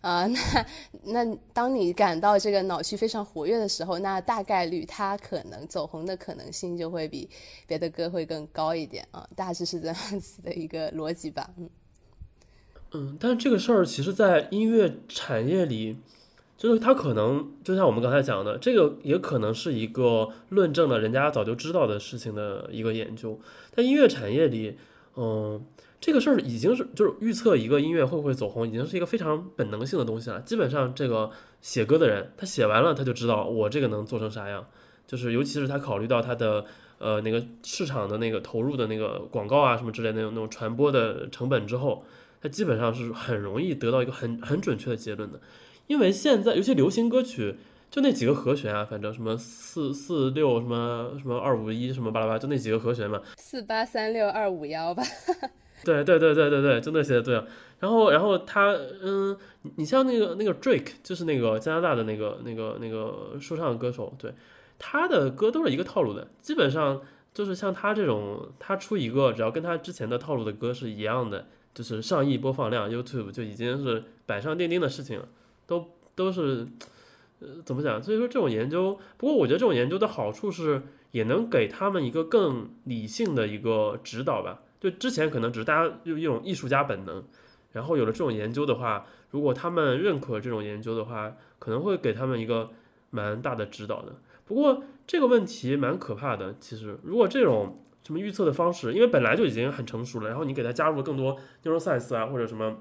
[0.00, 7.28] 啊，那那当你感到这个脑区非常活跃的时候，那大概率它可能走红的可能性就会比
[7.66, 11.68] 别的歌会更高一点啊，大致是这样子的一个逻辑吧，嗯。
[12.92, 15.96] 嗯，但这个事儿其实，在音乐产业里，
[16.56, 23.38] 就是它可能就像我们刚才讲的，这个也可能是一个论证了人家早就知道的事情的一个研究。
[23.74, 24.78] 在音乐产业里，
[25.16, 25.62] 嗯，
[26.00, 30.40] 这个事儿已经是就是预测一个音乐会不会走红，已经是一个非常本能性的东西了。
[30.40, 31.30] 基本上，这个
[31.60, 34.64] 写歌的人，他写完了他就知道我这个能做成啥样，
[35.06, 36.64] 就是尤其是他考虑到他的
[36.98, 42.04] 呃那个市场的那个投入的那个广告啊什么之类的那种那种传播的成本之后。
[42.46, 45.40] 它基本上是很容易得到一个很很准确的结论的，
[45.88, 47.56] 因为现在尤其流行歌曲，
[47.90, 55.02] 就那几个和弦啊，反正什么四四六什么什么二五一什么巴拉巴，就那几个和弦嘛，四八三六二五幺吧。
[55.82, 57.42] 对对对对对对，就那些对。
[57.80, 59.36] 然后然后他嗯，
[59.74, 64.32] 你像那个那个 Drake，就是那个加拿大的那个那个那个说唱歌手，对，
[64.78, 67.02] 他的歌都是一个套路的，基本上
[67.34, 71.48] 就是像他这种，他出一个只要跟他之前的套路的歌是一样的。
[71.76, 75.28] 就是上亿播放量，YouTube 就已经是板上钉钉的事情了，
[75.66, 76.66] 都都是，
[77.40, 78.02] 呃，怎么讲？
[78.02, 84.62] 所以说这种研究，不过我觉得这种研究的好处是，也能给他们一个更理性的一个指导吧。
[84.80, 87.22] 就之前可能只是大家用一种艺术家本能，
[87.72, 92.70] 然后有了这种研究的话，如果他们认可这种研究的话，可能会给他们一个
[93.10, 94.14] 蛮大的指导的。
[94.46, 97.76] 不过这个问题蛮可怕的，其实如果这种。
[98.06, 98.92] 什么预测的方式？
[98.92, 102.76] 因为本来就已经很成熟了，然后你给它加入了更多 neuroscience 啊，或者什么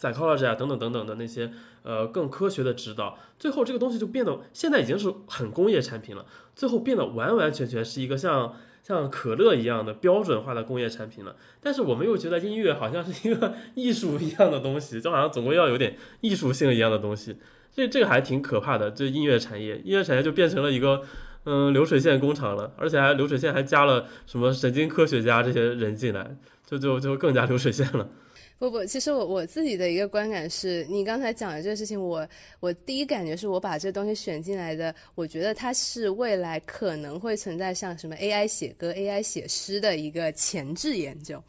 [0.00, 1.50] psychology 啊等等等等的那些
[1.82, 6.24] 呃更科学的指导，最后这个东西就变得现在已经是很工业产品了，
[6.54, 11.36] 最后变得完完全全是一个像像可乐一样的标准化的工业产品了。
[11.60, 17.36] 但是我们又觉得音乐好像是一个艺术一样的东西，就好像总归要有点艺术性一样的东西，
[17.74, 18.90] 这这个还挺可怕的。
[18.90, 21.02] 这音乐产业，音乐产业就变成了一个。
[21.46, 26.36] 嗯，流水线工厂了，而且还流水线还加了什么神经科学家这些人进来，
[26.66, 28.06] 就就就更加流水线了。
[28.58, 32.26] 不不，其实我我自己的一个观感是，你刚才讲的这个事情，我
[32.58, 41.40] 我第一感觉是我把这东西选进来的，我觉得它是未来可能会存在像什么 AI 写歌、AI 写诗的一个前置研究，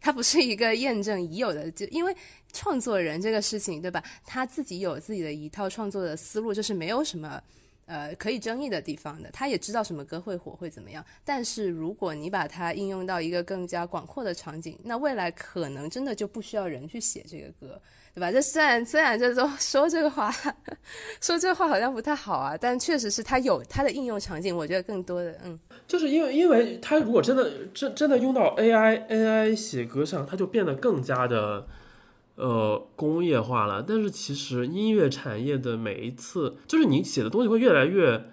[0.00, 2.16] 它不是一个验证已有的，就因为
[2.52, 4.02] 创作人这个事情，对吧？
[4.24, 7.42] 他自己有自己的一套创作的思路，就是没有什么。
[7.92, 11.04] 呃，可以争议的地方的，他也知道什么歌会火会怎么样。
[11.26, 17.78] 但是如果你把它应用到一个更加广阔的场景，那未来可能真的就不需要人去写这个歌，
[18.14, 18.32] 对吧？
[18.32, 20.34] 这虽然虽然这说说这个话，
[21.20, 24.56] 说这话好像不太好啊，但确实是它有它的应用场景。
[24.56, 31.66] 我觉得更多的，嗯，就是因为因为它如果真的真真的用到 AI AI 写歌上，它就变得更加的。
[32.34, 38.30] 呃，工业化了，但是其实音乐产业的每一次，就是你写的东西会越来越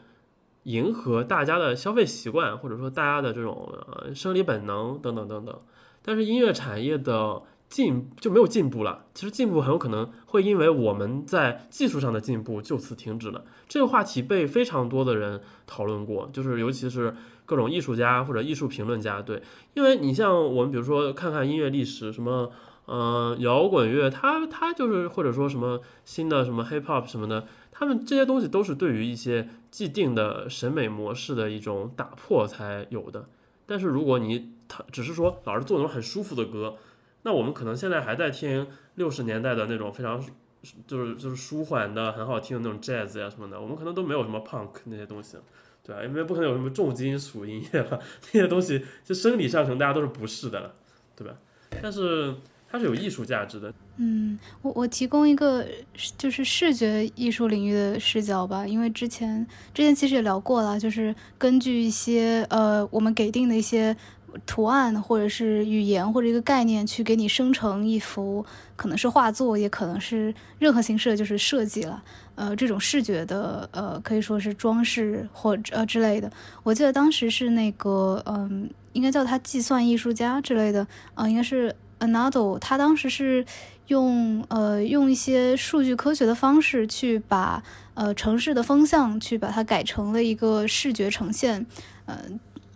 [0.63, 5.61] 迎合大家的消费习惯，或者说大家的这种呃生理本能等等等等。
[6.01, 13.43] 但是音乐产业的进就没有进步了，其实进步很有可能会因为我们在技术上的进步就此停止了。
[13.67, 17.13] 这个话题被非常多的人讨论过，就是尤其是
[17.45, 19.43] 各种艺术家或者艺术评论家，对，
[19.73, 22.49] 因为你像我们比如说看看音乐历史什么。
[22.91, 33.30] 嗯，摇滚乐，它它就是或者说什么新的什么 hip hop 什么的，他们这些东西都是对于一些既定的审美模式的一种打破才有的。
[33.68, 36.78] 但是如果你他只是说老是做那种很舒服的歌，
[37.22, 40.20] 那我们可能现在还在听六十年代的那种非常
[40.88, 45.38] 就是就是舒缓的很好听的那种 jazz 呀什么的，我们可能都没有什么 punk 那些东西，
[45.84, 46.03] 对吧？
[46.03, 47.99] 因为不可能有什么重金属音乐了，
[48.34, 50.74] 那些东西就生理上可能大家都是不适的了，
[51.16, 51.36] 对吧？
[51.84, 52.34] 但是。
[52.71, 53.73] 它是有艺术价值的。
[53.97, 55.65] 嗯，我我提供一个
[56.17, 63.97] 就是视觉艺术领域的视角吧，因为之前之前其实也聊过了，就是根据一些呃我们给定的一些
[64.45, 72.03] 图案或者是语言或者一个概念去给你生成一幅可能是画作，也可能是任何形式的就是设计了。
[72.35, 76.31] 呃，这种视觉的呃可以说是装饰或者呃之类的。
[76.63, 81.75] 我记得当时是那个嗯，应该叫他计算艺术家之类的啊，应该是。
[81.99, 83.45] Anado，他当时是
[83.88, 87.61] 用呃用一些数据科学的方式去把
[87.93, 91.65] 呃城市的风向去把它改成了一个视觉呈现，
[92.05, 92.17] 呃，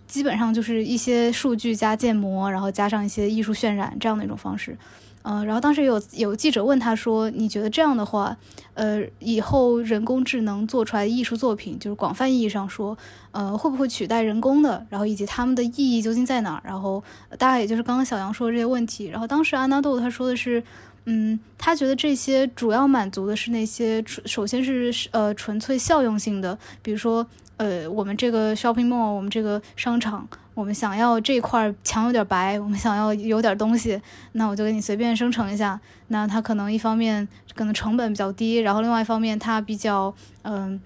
[0.07, 4.77] 基本上就是一些数据加建模，然后加上一些艺术渲染这样的一种方式。
[5.23, 8.35] 嗯，然后当时有有记者问他说：“你觉得这样的话，
[8.73, 12.97] 呃，以后人工智能做出来的艺术作品，就是广泛意义上说，
[13.31, 14.85] 呃，会不会取代人工的？
[14.89, 16.61] 然后以及他们的意义究竟在哪儿？
[16.65, 17.01] 然后
[17.37, 19.05] 大概也就是刚刚小杨说的这些问题。
[19.05, 20.61] 然后当时安娜豆他说的是，
[21.05, 27.25] 嗯，他觉得这些主要满足的是那些，首先是呃纯粹效用性的，比如说
[27.57, 34.01] 呃我们这个 shopping mall，我们这个商场，我们想要这块墙有点白，我们想要有点东西，
[34.33, 35.79] 那我就给你随便生成一下。
[36.07, 40.13] 那它可能一方面可能成本比较低，然后另外一方面它比较
[40.43, 40.79] 嗯，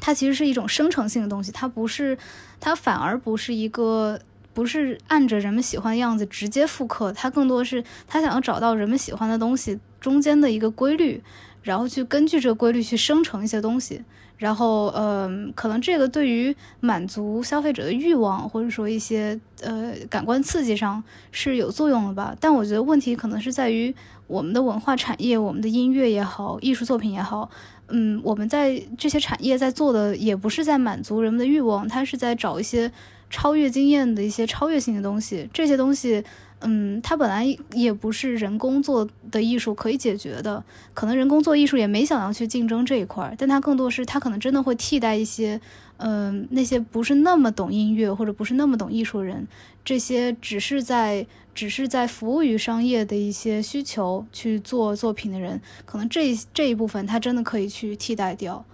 [0.00, 2.16] 它其实是一种生成性的东西，它不是，
[2.60, 4.18] 它反而不是一个。
[4.54, 11.22] 不是按着人们喜欢的样子直接复刻，它更多是他想要找到人们喜欢的东西中间的一个规律，
[11.62, 14.02] 然后去根据这个规律去生成一些东西，
[14.38, 22.34] 然后呃，可能这个对于满足消费者的欲望或者说一些呃感官刺激上是有作用的吧。
[22.40, 23.94] 但我觉得问题可能是在于
[24.26, 27.50] 我们的文化产业，我们的音乐也好，艺术作品也好，
[27.88, 32.90] 嗯，我们在这些产业在做的也不是在满足人们的欲望，它是在找一些。
[33.30, 36.24] 超越经验的一些超越性的东西，这些东西，
[36.60, 40.62] 嗯，它本来也不是人工做的艺术可以解决的。
[40.92, 45.60] 可能人工做艺术也没想要去竞争这一块儿，但它更多是它可能真的会替代一些，
[45.98, 49.46] 嗯，那些不是那么懂音乐或者不是那么懂艺术人，
[49.84, 58.64] 这些只是在只是在服务于商业的一些需求去做作品的人，可能这这一部分它真的可以去替代掉。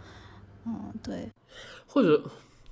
[0.64, 1.28] 嗯，对，
[1.86, 2.22] 或者。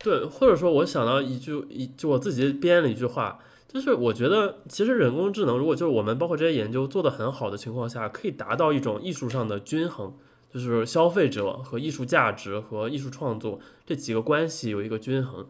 [0.04, 3.38] 对，或者说我想到一句一就我自己编了一句话，
[3.72, 10.12] 就是我觉得其实人工智能如果就是我们包括这些研究做得很好的情况下，可以达到一种艺术上的均衡，
[10.52, 15.46] 就是消费者和艺术价值和艺术创作这几个关系有一个均衡。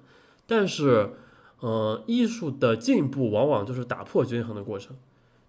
[0.47, 1.11] 但是，
[1.61, 4.97] 呃，艺术的进步往往就是打破均衡的过程，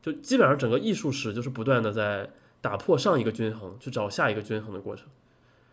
[0.01, 5.07] 就基本上整个艺术史就是不断的在打破上一个均衡，去找下一个均衡的过程。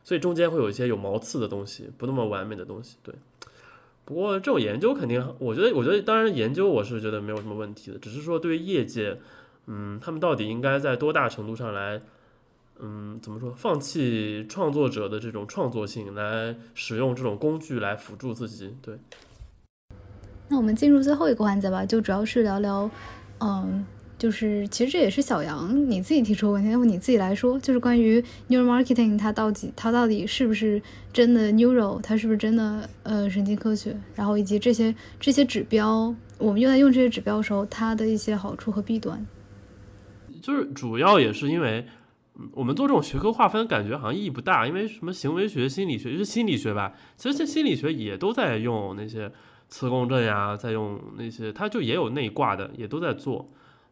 [0.03, 2.97] 所以中间会有一些有毛刺的东西，不那么完美的东西。
[3.03, 3.15] 对，
[4.11, 9.17] 不过这种研究肯定，我觉得，我觉得当然研究我是觉得没有什么问题的，只是说对于业界，
[9.69, 12.03] 嗯，他们到底应该在多大程度上来，
[12.81, 18.75] 嗯，怎么说，放弃创作者的这种创作性，来使用这种工具来辅助自己。
[18.83, 18.99] 对。
[20.49, 22.91] 那我们进入最后一个环节吧，就主要是聊聊，
[23.39, 23.87] 嗯。
[24.21, 30.81] 就是其实这也是小杨你自己提出的问题，要不你自己来说，就是关于 neuromarketing 它到底它到底是不是
[31.11, 39.27] 真的 neuro，它是不是真的呃神经科学，然后以及这些这些指标，我们用来用这些指标的时候，它的一些好处和弊端。
[40.43, 41.87] 就是主要也是因为，
[42.53, 49.33] 我们做这种学科划分，感觉好像意义不大，因为什么行为学、心理学，就是心理学吧，其实心理学也都在用那些
[49.67, 53.49] 磁共振呀，在用那些，它就也有内挂的，也都在做。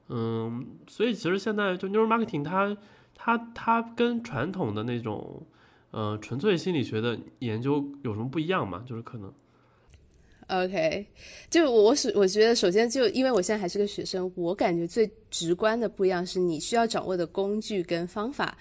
[0.08, 2.76] 嗯，所以其实现在就 neuromarketing 它
[3.14, 5.42] 它它跟传统的那种
[5.90, 8.82] 呃纯粹心理学的研究有什么不一样吗？
[8.88, 9.30] 就是可能
[10.48, 11.06] ，OK，
[11.50, 18.56] 就我是我觉得首先就因为我现在还是个学生，我感觉最直观的不一样是你需要掌握的工具跟方法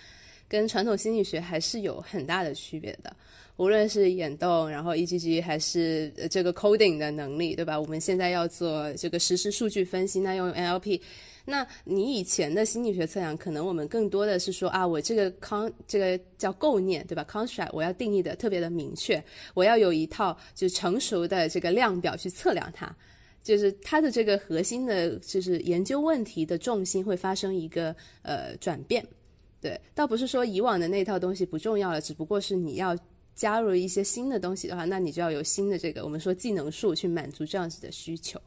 [0.49, 3.15] 跟传统心理学还是有很大的区别的。
[3.55, 7.79] 无论是眼动，然后 EGG 还是这个 coding 的能力，对吧？
[7.79, 11.01] 我们现在要做这个实时数据分析，那用 NLP。
[11.49, 22.93] 那你以前的心理学测量，可能我们更多的是说啊，我这个康这个叫构念，对吧？construct 我要定义的特别的明确，我要有一套就成熟的这个量表去测量它，
[23.41, 29.07] 就是它的这个核心的，就是研究问题的重心会发生一个呃转变，
[29.61, 32.93] 对，倒不是说以往的那套东西不重要了，只不过是你要
[33.33, 38.37] 加入一些新的东西的话，那你就要有新的这个我们说技能树去满足这样子的需求。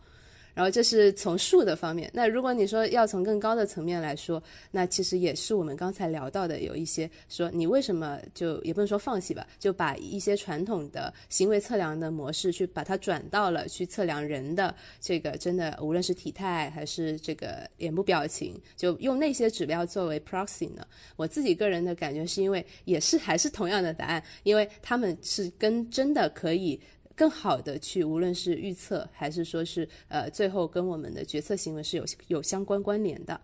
[0.55, 20.87] 然后这是从数的方面，那如果你说要从更高的层面来说，那其实也是我们刚才聊到的，有一些说你为什么就也不能说放弃吧，就把一些传统的行为测量的模式去把它转到了去测量人的这个真的无论是体态还是这个脸部表情，就用那些指标作为 proxy 呢？
[21.17, 26.81] 我自己个人的感觉是因为也是还是同样的答案，因为他们是跟真的可以。
[27.21, 33.39] 更好的去，无论是预测还是说是呃，最后跟我们的决策行为是有有相关关联的。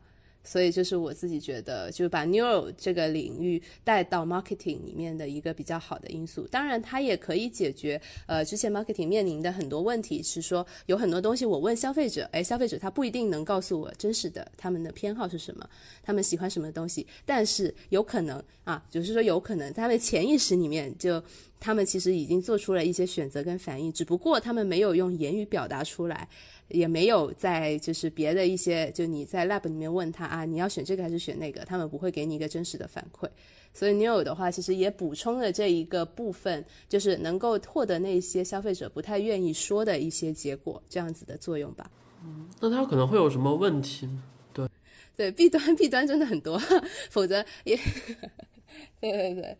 [0.46, 6.46] 所以这是我自己觉得，就把 neuro 这个领域带到 marketing 里面的一个比较好的因素。
[6.46, 15.68] 当然，它也可以解决呃之前 marketing 面临的很多问题，是说有很多东西我问消费者，哎，消费者他不一定能告诉我真实的他们的偏好是什么，
[16.02, 21.20] 他们喜欢什么东西，但是有可能啊，就是说有可能他们潜意识里面就
[21.58, 26.28] 他们其实已经做出了一些选择跟反应，只不过他们没有用言语表达出来。
[26.68, 33.28] 也没有在就是别的一些，就你在 lab 里面问他啊，你要选这个还是选那个，他们不会给你一个真实的反馈。
[33.72, 41.90] 所以 Neo 的话，其实也补充了这一个部分，就是能够获得那些消费者不太愿意说的一些结果，这样子的作用吧。
[42.24, 44.08] 嗯，那它可能会有什么问题？
[44.54, 44.66] 对，
[45.14, 46.58] 对，弊端弊端真的很多，
[47.10, 47.76] 否则也，
[48.98, 49.56] 对 对对。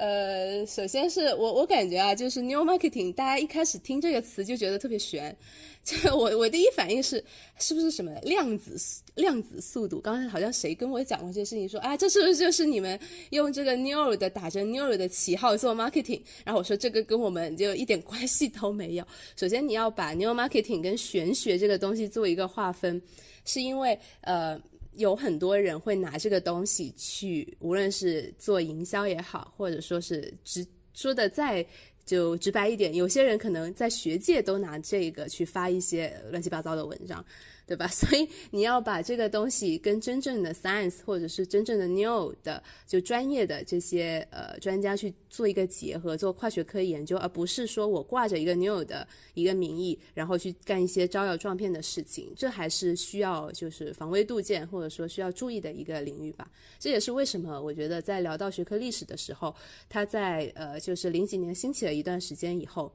[0.00, 5.36] 呃，首先是我我感觉啊，就是 new marketing，大家一开始听这个词就觉得特别悬。
[5.84, 7.22] 就我我第一反应是，
[7.58, 8.78] 是不是什么量子
[9.14, 10.00] 量子速度？
[10.00, 12.98] 刚才好像谁跟我讲过这个事情，说啊，这是不是就是你们
[13.28, 16.22] 用这个 new 的打着 new 的旗号做 marketing？
[16.46, 19.06] 然后我说这个跟我们就一点关系都没有。
[19.36, 23.02] 首先你要把 new marketing 跟玄学这个东西做一个划分，
[23.44, 24.58] 是因为呃。
[24.92, 31.64] 有很多人会拿这个东西去，无论是做营销也好，或者说是直说的再
[32.04, 37.24] 就直白一点，有些人可能在学界都拿这个去发一些乱七八糟的文章。
[37.70, 37.86] 对吧？
[37.94, 52.32] 所以你要把这个东西跟真正的 science 或者是真正的 new 的就专业的这些呃专家去做一个结合，做跨学科研究，而不是说我挂着一个 new 的一个名义，然后去干一些招摇撞骗的事情。
[52.34, 56.50] 这还是需要就是防微杜渐，或者说需要注意的一个领域吧。
[56.80, 59.54] 这也是为什么我觉得在聊到学科历史的时候，
[59.88, 62.92] 它在呃就是零几年兴起了一段时间以后。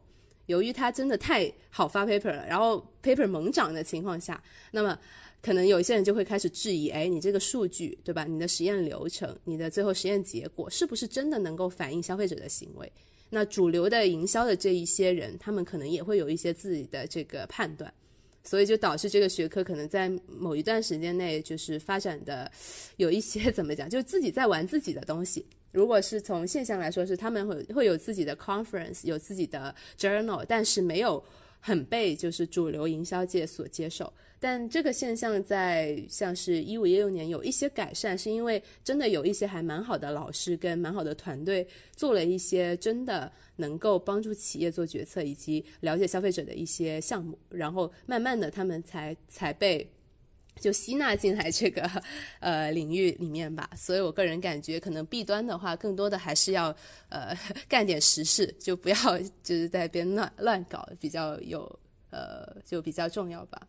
[0.47, 4.41] 由于它真的太好发 paper 了，然后 paper 猛涨的情况下，
[4.71, 4.97] 那么
[5.41, 8.25] 可能有一些人就会开始质疑：哎，你这个数据对吧？
[8.25, 12.91] 你的实验流程，你的最后实验结果是不是真的能够反映消费者的行为？
[13.29, 17.91] 那主流的营销的这一些人，他们可能也会有一些自己的这个判断，
[18.43, 22.49] 所以就导致这个学科可能在某一段时间内就是发展的
[22.97, 25.43] 有一些怎么讲，就自己在玩自己的东西。
[25.75, 31.21] 如果是从现象来说，是他们会会有自己的 conference，有自己的 journal，但是没有
[31.59, 34.11] 很被就是主流营销界所接受。
[34.39, 49.85] 但这个现象在像是一五一六年有一些改善，是因为真的有一些还蛮好的老师跟蛮好的团队做了一些真的能够帮助企业做决策以及了解消费者的一些项目，然后慢慢的他们才才被。
[50.61, 51.81] 就吸纳进来这个
[52.39, 56.75] 呃领域里面吧，所以我个人感觉，可能弊端的话，更多的还是要
[57.09, 57.35] 呃
[57.67, 58.95] 干点实事，就不要
[59.43, 61.79] 就是在边乱乱搞，比较有
[62.09, 63.61] 呃就比较重要吧。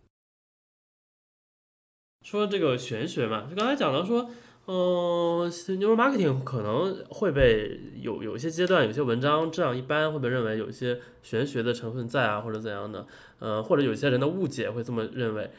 [2.23, 4.31] 说这个玄学嘛，就刚才讲到说，
[4.67, 13.07] 嗯，neuro marketing 可能会被有有一些阶段，有些文章这样一般会被认为有一些玄学的成分在啊，或者怎样的，
[13.41, 15.51] 嗯，或者有些人的误解会这么认为。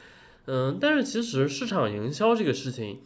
[0.48, 3.00] 嗯，但是其实市场营销这个事情，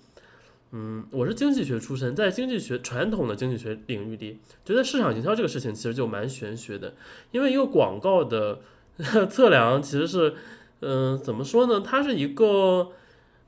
[0.74, 6.94] 嗯，我是经济学出身，在经济学传统的经济学领域里，觉得市场营销这个事情其实就蛮玄学的，
[7.32, 8.60] 因为一个广告的
[9.28, 10.36] 测量其实是，
[10.82, 11.82] 嗯，怎么说呢？
[11.82, 12.92] 它是一个，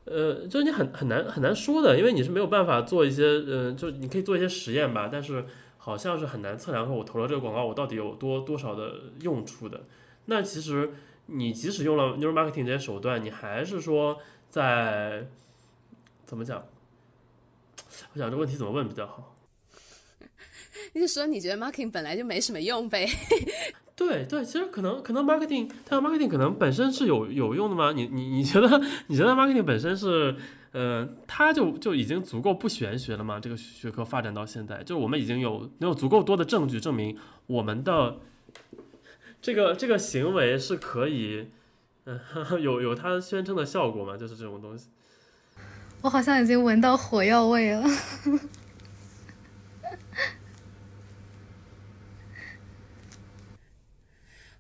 [0.05, 5.45] 呃，就是你很很难很难说的，因为你是没有办法做一些，嗯，就你可以做一些实验吧，但是
[5.77, 9.81] 好像是很难测量说我投了这个广告，我到底有多多少的用处的。
[10.25, 10.89] 那其实。
[11.27, 14.19] 你即使用了 neuro marketing 这些手段，你还是说
[14.49, 15.25] 在
[16.25, 16.65] 怎么讲？
[18.13, 19.35] 我想这问题怎么问比较好？
[20.93, 23.07] 你是说你觉得 marketing 本来就没什么用呗？
[23.95, 27.93] 对对，其实可能可能 marketing，它 marketing 可能本身是有有用的吗？
[27.93, 30.35] 你你你觉得你觉得 marketing 本身是
[30.71, 33.39] 呃，它就就已经足够不玄学了吗？
[33.39, 37.17] 这个学科发展到现在，就我们已经有能有足够多的证据证明
[37.47, 38.17] 我们的。
[39.43, 41.49] 这个这个行为是可以，
[42.05, 42.17] 嗯，
[42.63, 44.15] 有有它宣称的效果吗？
[44.17, 44.87] 就是这种东西。
[46.01, 47.83] 我好像已经闻到火药味了。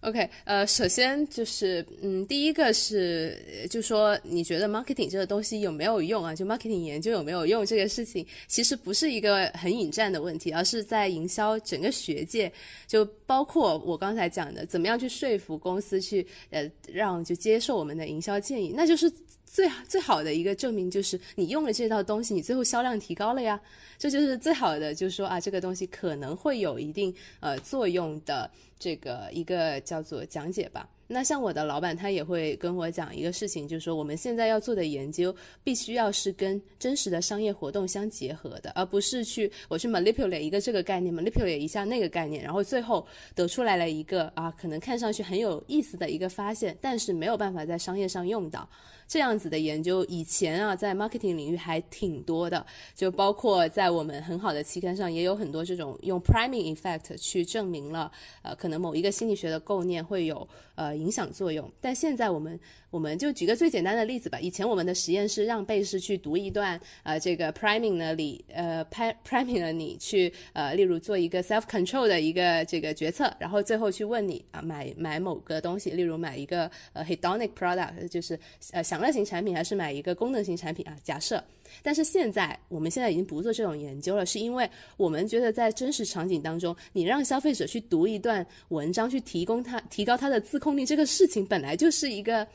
[0.03, 3.37] OK，呃，首先就是，嗯，第一个是，
[3.69, 6.35] 就说你觉得 marketing 这个东西有没有用啊？
[6.35, 12.51] 就 marketing 研究有没有用这个事情，其实不是一个很引战的问题，而是在营销整个学界，
[12.85, 19.09] 就包括我刚才讲的，怎么样去说服公司去，呃，让就接受我们的营销建议，那就是
[19.45, 23.57] 最最好的一个证明，就是你用了这套东西，你最后销量提高了呀，
[23.97, 28.51] 这就是最好的，就是说啊，这个东西可能会有一定呃作用的。
[28.83, 30.89] 这个一个叫做讲解吧。
[31.07, 35.33] 那像我的老板，他也会跟我讲一个事情，就是说我们现在要做的研究，
[35.63, 43.05] 必须要是跟真实的商业活动相结合的，而不是去我去 manipulate 一个这个概念，manipulate 一下那个概念，然后最后
[43.35, 48.67] 得出来了一个啊，可能看上去很有意思的一个发现，但是没有办法在商业上用到。
[49.07, 52.65] 这样子的研究以前啊，在 marketing 领域还挺多的，
[52.95, 58.11] 就包括在我们很好的期刊上也有很多这种用 priming effect 去证明了，
[58.41, 61.71] 呃，可能某一个心理学的构念会有呃影响作用。
[61.79, 62.59] 但现在我们
[62.93, 64.39] 我们就举个最简单的例子吧。
[64.39, 78.39] 以前我们的实验是让被试去读一段呃这个 priming 的里呃 priming 的你去呃例如做一个 self control 的一个这个决策，然后最后去问你啊买买某个东西，例如买一个呃 hedonic product 就是
[78.71, 80.95] 呃享乐型产品，还是买一个功能型产品啊？
[81.03, 81.43] 假设。
[81.81, 92.47] 但是现在，我们现在已经不做这种研究了，是因为我们觉得在真实场景当中，你让消费者去读一段文章，去提供他提高他的自控力，这个事情本来就是一个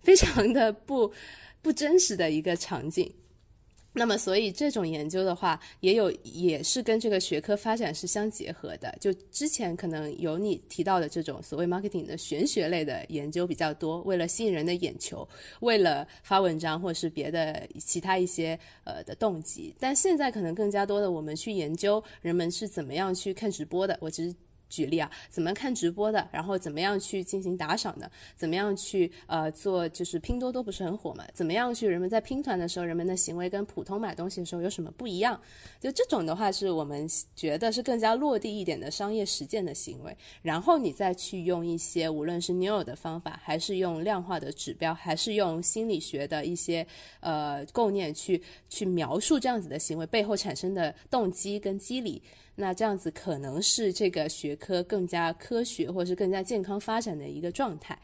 [0.00, 1.12] 非常的不
[1.62, 3.12] 不真实的一个场景。
[3.98, 8.94] 那么，所以这种研究的话，也有也是跟这个学科发展是相结合的。
[9.00, 15.26] 就之前可能有你提到的这种所谓 marketing 的玄学类的研究比较多，为了吸引人的眼球，
[15.60, 19.74] 为了发文章或是别的其他一些呃的动机。
[19.80, 23.96] 但现在可能更加多的，我们去研究人们是怎么样去看直播的。
[24.02, 24.36] 我只是。
[24.68, 26.28] 举例啊，怎么看直播的？
[26.32, 28.10] 然后怎么样去进行打赏的？
[28.34, 29.88] 怎么样去呃做？
[29.88, 31.24] 就是拼多多不是很火嘛？
[31.32, 35.40] 怎么样去人们在拼团的时候，人们的行为跟普通买东西的时候有什么不一样？
[35.80, 40.16] 就这种的话，是我们觉得是更加落地一点的商业实践的行为。
[40.42, 46.86] 然后你再去用一些无论是 Neo 的方法，还是用量化的指标，还是用心理学的一些
[47.20, 52.22] 呃构念去去描述这样子的行为背后产生的动机跟机理。
[52.58, 57.96] 那这样子可能是这个学科更加科学，或者是更加健康发展的一个状态。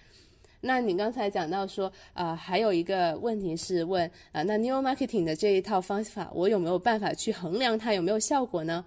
[0.60, 8.84] 那你刚才讲到说，呃，还有一个问题是问，呃，那 Neo Marketing 的这一套方法，我有没有办法去衡量它有没有效果呢？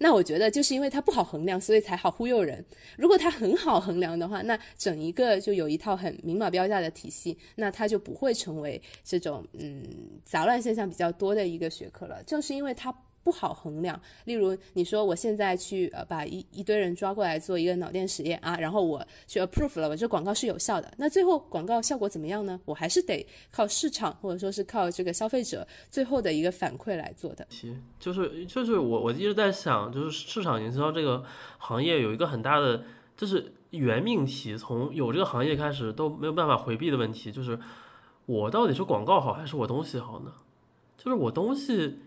[0.00, 2.64] 那我觉得就是因为它不好衡量，所以才好忽悠人。
[2.96, 9.84] 如果它很好衡量的话，那整一个就有一套很明码标价的体系，那它就不会成为这种嗯
[10.24, 12.20] 杂乱现象比较多的一个学科了。
[12.24, 12.92] 正是因为它。
[13.22, 13.98] 不好衡量。
[14.24, 20.92] 例如，你说我现在去呃把一一堆人抓过来做一个脑电实验啊，然后我去 approve 了，我这广告是有效的。
[20.96, 22.60] 那最后广告效果怎么样呢？
[22.64, 27.46] 我还是得靠市场或者说是靠这个消费者最后的一个反馈来做的。
[27.48, 31.24] 其就是就是我我一直在想，就是市场营销这个
[31.58, 32.82] 行业有一个很大的
[33.16, 37.58] 就是原命题，从有这个行业开始都没有办法回避的问题，就是
[38.26, 40.32] 我到底是广告好还是我东西好呢？
[40.96, 41.98] 就是我东西。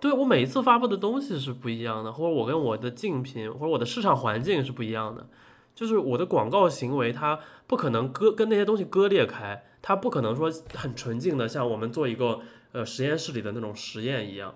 [0.00, 5.26] 对我每一次发布的东西是不一样的，或者我跟我的竞品或者我的市场环境是不一样的，
[5.74, 12.40] 就是我的广告行为它不可能割跟那些东西割裂开，它不可能说很纯净的像我们做一个
[12.72, 14.54] 呃实验室里的那种实验一样。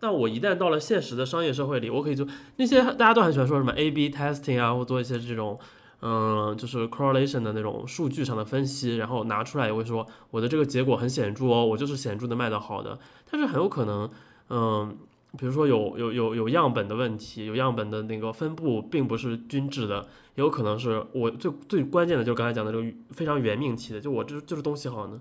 [0.00, 5.58] 那我一旦到了现实的商业社会里，我可以做那些大家都很喜欢说什么 A/B testing 啊，或做一些这种
[6.00, 12.98] 嗯就是 correlation 的那种数据上的分析，然后拿出来也会说我的这个结果很显著哦，我就是显著的卖的好的，
[13.30, 14.08] 但是很有可能。
[14.50, 14.96] 嗯，
[15.38, 20.00] 比如说有有有有样本的问题，有样本的那个分布并不是均质的，
[20.34, 25.20] 也有可能是我最最关键的就是刚才讲的这个非常原命题的，就我这就是东西好呢，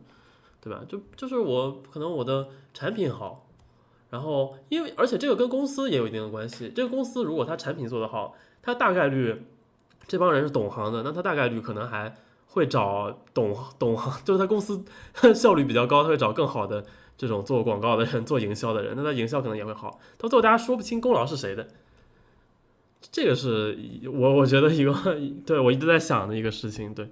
[0.61, 0.81] 对吧？
[0.87, 3.47] 就就是我可能我的产品好，
[4.09, 9.43] 然后因为而且这个跟公司也有一定的关系，这个公司如果它产品做得好，它大概率
[10.07, 14.85] 这帮人是懂行的，那它大概率可能还会找懂懂行，就是他公司
[15.35, 16.85] 效率比较高，他会找更好的。
[17.17, 19.99] 这种做广告的人， 做营销的人，那他营销可能也会好。
[20.17, 21.67] 到最后大家说不清功劳是谁的，
[23.11, 24.93] 这个是我我觉得一个
[25.45, 26.93] 对我一直在想的一个事情。
[26.93, 27.09] 对，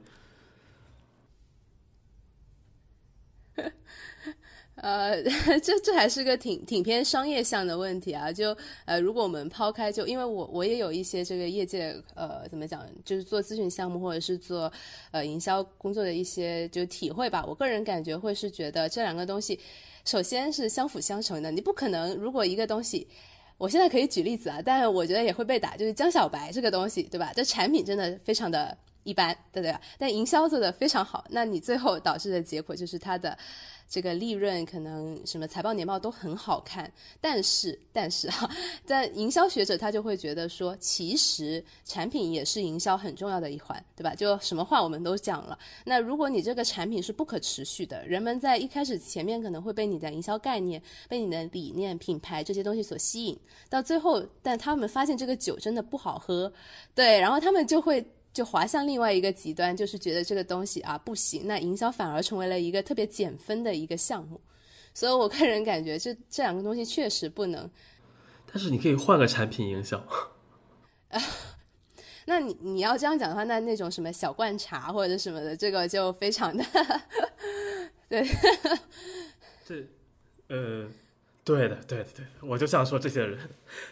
[4.75, 5.23] 呃，
[5.63, 8.31] 这这还是个挺挺偏商业向的问题啊。
[8.31, 8.55] 就
[8.85, 14.71] 呃，如果我们抛开，就因为我我也有一些这个业界呃，怎么讲，就是做咨询项目或者是做
[15.11, 17.43] 呃营销工作的一些就体会吧。
[17.47, 19.59] 我个人感觉会是觉得这两个东西。
[20.05, 23.07] 首先是相辅相成的，你不可能如果一个东西，
[23.57, 27.33] 我现在可以举例子啊，但我觉得也会被打，就是江小白这个东西，对吧？
[27.35, 29.73] 这产品真的非常的一般，对对？
[29.97, 33.37] 但营销做的非常好，那你最后导致的结果就是它的。
[33.87, 36.91] 这个利润可能什么财报年报都很好看，
[37.21, 38.49] 但是但是哈，
[38.83, 44.15] 在营销学者他就会觉得说，其实产品也是营销很重要的一环，对吧？
[44.15, 45.55] 就什么话我们都讲了。
[45.85, 56.51] 那如果你这个产品是不可持续的，人们在一开始前面可能会被你的营销概念、被你的理念、品牌这些东西所吸引，到最后，但他们发现这个酒真的不好喝，
[56.95, 58.03] 对，然后他们就会。
[58.35, 64.41] 就滑向另外一个极端，就是觉得这个东西啊不行，那营销反而成为了一个特别减分的一个项目。
[64.93, 67.71] 所以我个人感觉，这这两个东西确实不能。
[68.45, 69.97] 但是你可以换个产品营销。
[71.07, 71.21] 啊，
[72.27, 76.65] 那你你要这样讲的话，那那种什么小罐茶或者什么的，这个就非常的，
[78.09, 78.27] 对。
[79.65, 79.87] 这，
[80.49, 80.89] 呃，
[81.45, 83.37] 对的，对的，对的，我就想说这些人，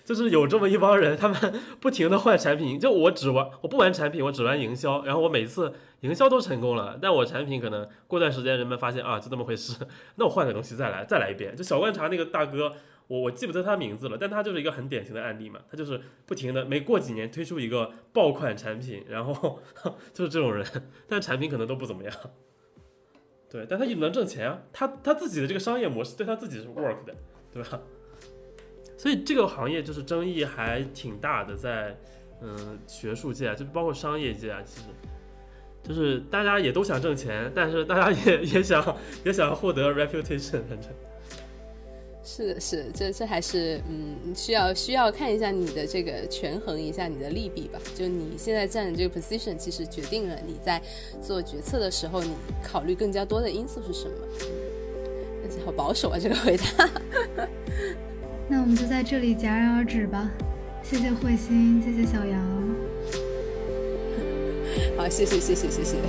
[0.03, 1.37] 就是有这么一帮人，他们
[1.79, 9.77] 不停的换产品，就我只玩，我不玩产品，我只玩营销，然后我每次营销都成功了，但我产品可能过段时间人们发现啊，就这么回事，
[10.17, 11.55] 那我换个东西再来，再来一遍。
[11.55, 12.73] 就小观察那个大哥，
[13.05, 19.59] 我我记不得他名字了，但他就是一个很典型的案例嘛，他就是不停的，每过几年推出一个爆款产品，然后
[20.11, 20.65] 就是这种人，
[21.07, 22.13] 但产品可能都不怎么样。
[23.47, 27.13] 对，但他也能挣钱啊，他他自己的这个商业模式对他自己是 work 的。
[27.53, 27.81] 对吧？
[28.97, 31.97] 所以这个行业就是争议还挺大的，在
[32.41, 34.85] 嗯学术界，就包括商业界啊，其实
[35.83, 40.89] 就是大家也都想挣钱，但是大家也也想也想获得 reputation，反正。
[42.25, 47.77] 是的，是，这这还是嗯需要需要看一下你的这个权衡一下你的利弊吧。
[47.93, 50.81] 就你现在站的这个 position，其实决定了你在
[51.21, 54.15] 做决策的时候，你考虑更加多的因素是什么。
[55.65, 56.63] 好保守啊，这个回答。
[58.49, 60.29] 那我们就在这里戛然而止吧。
[60.83, 62.41] 谢谢慧心，谢谢小杨。
[64.97, 65.97] 好，谢谢谢谢谢谢。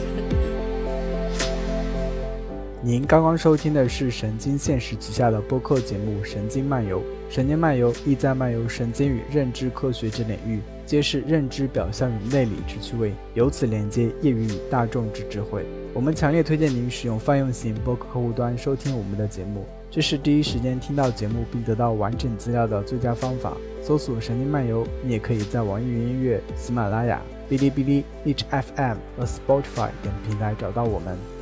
[2.82, 7.00] 您刚刚收听的是神经现实旗下的播客节目《神经漫游》，
[7.30, 15.64] 神经漫游意在漫游神经与认知科学之领域，揭示认知表象与内里之趣味，由此连接业余与大众之智慧。
[15.92, 23.56] 我们强烈推荐您使用泛用型播客客户端收听我们的节目，这是第一时间听到节目并得到完整资料的最佳方法。
[23.82, 27.20] 搜索“神经漫游”，你也可以在网易云音乐、喜马拉雅、
[27.50, 31.33] 哔哩哔哩、荔枝 FM 和 Spotify 等平台找到我们。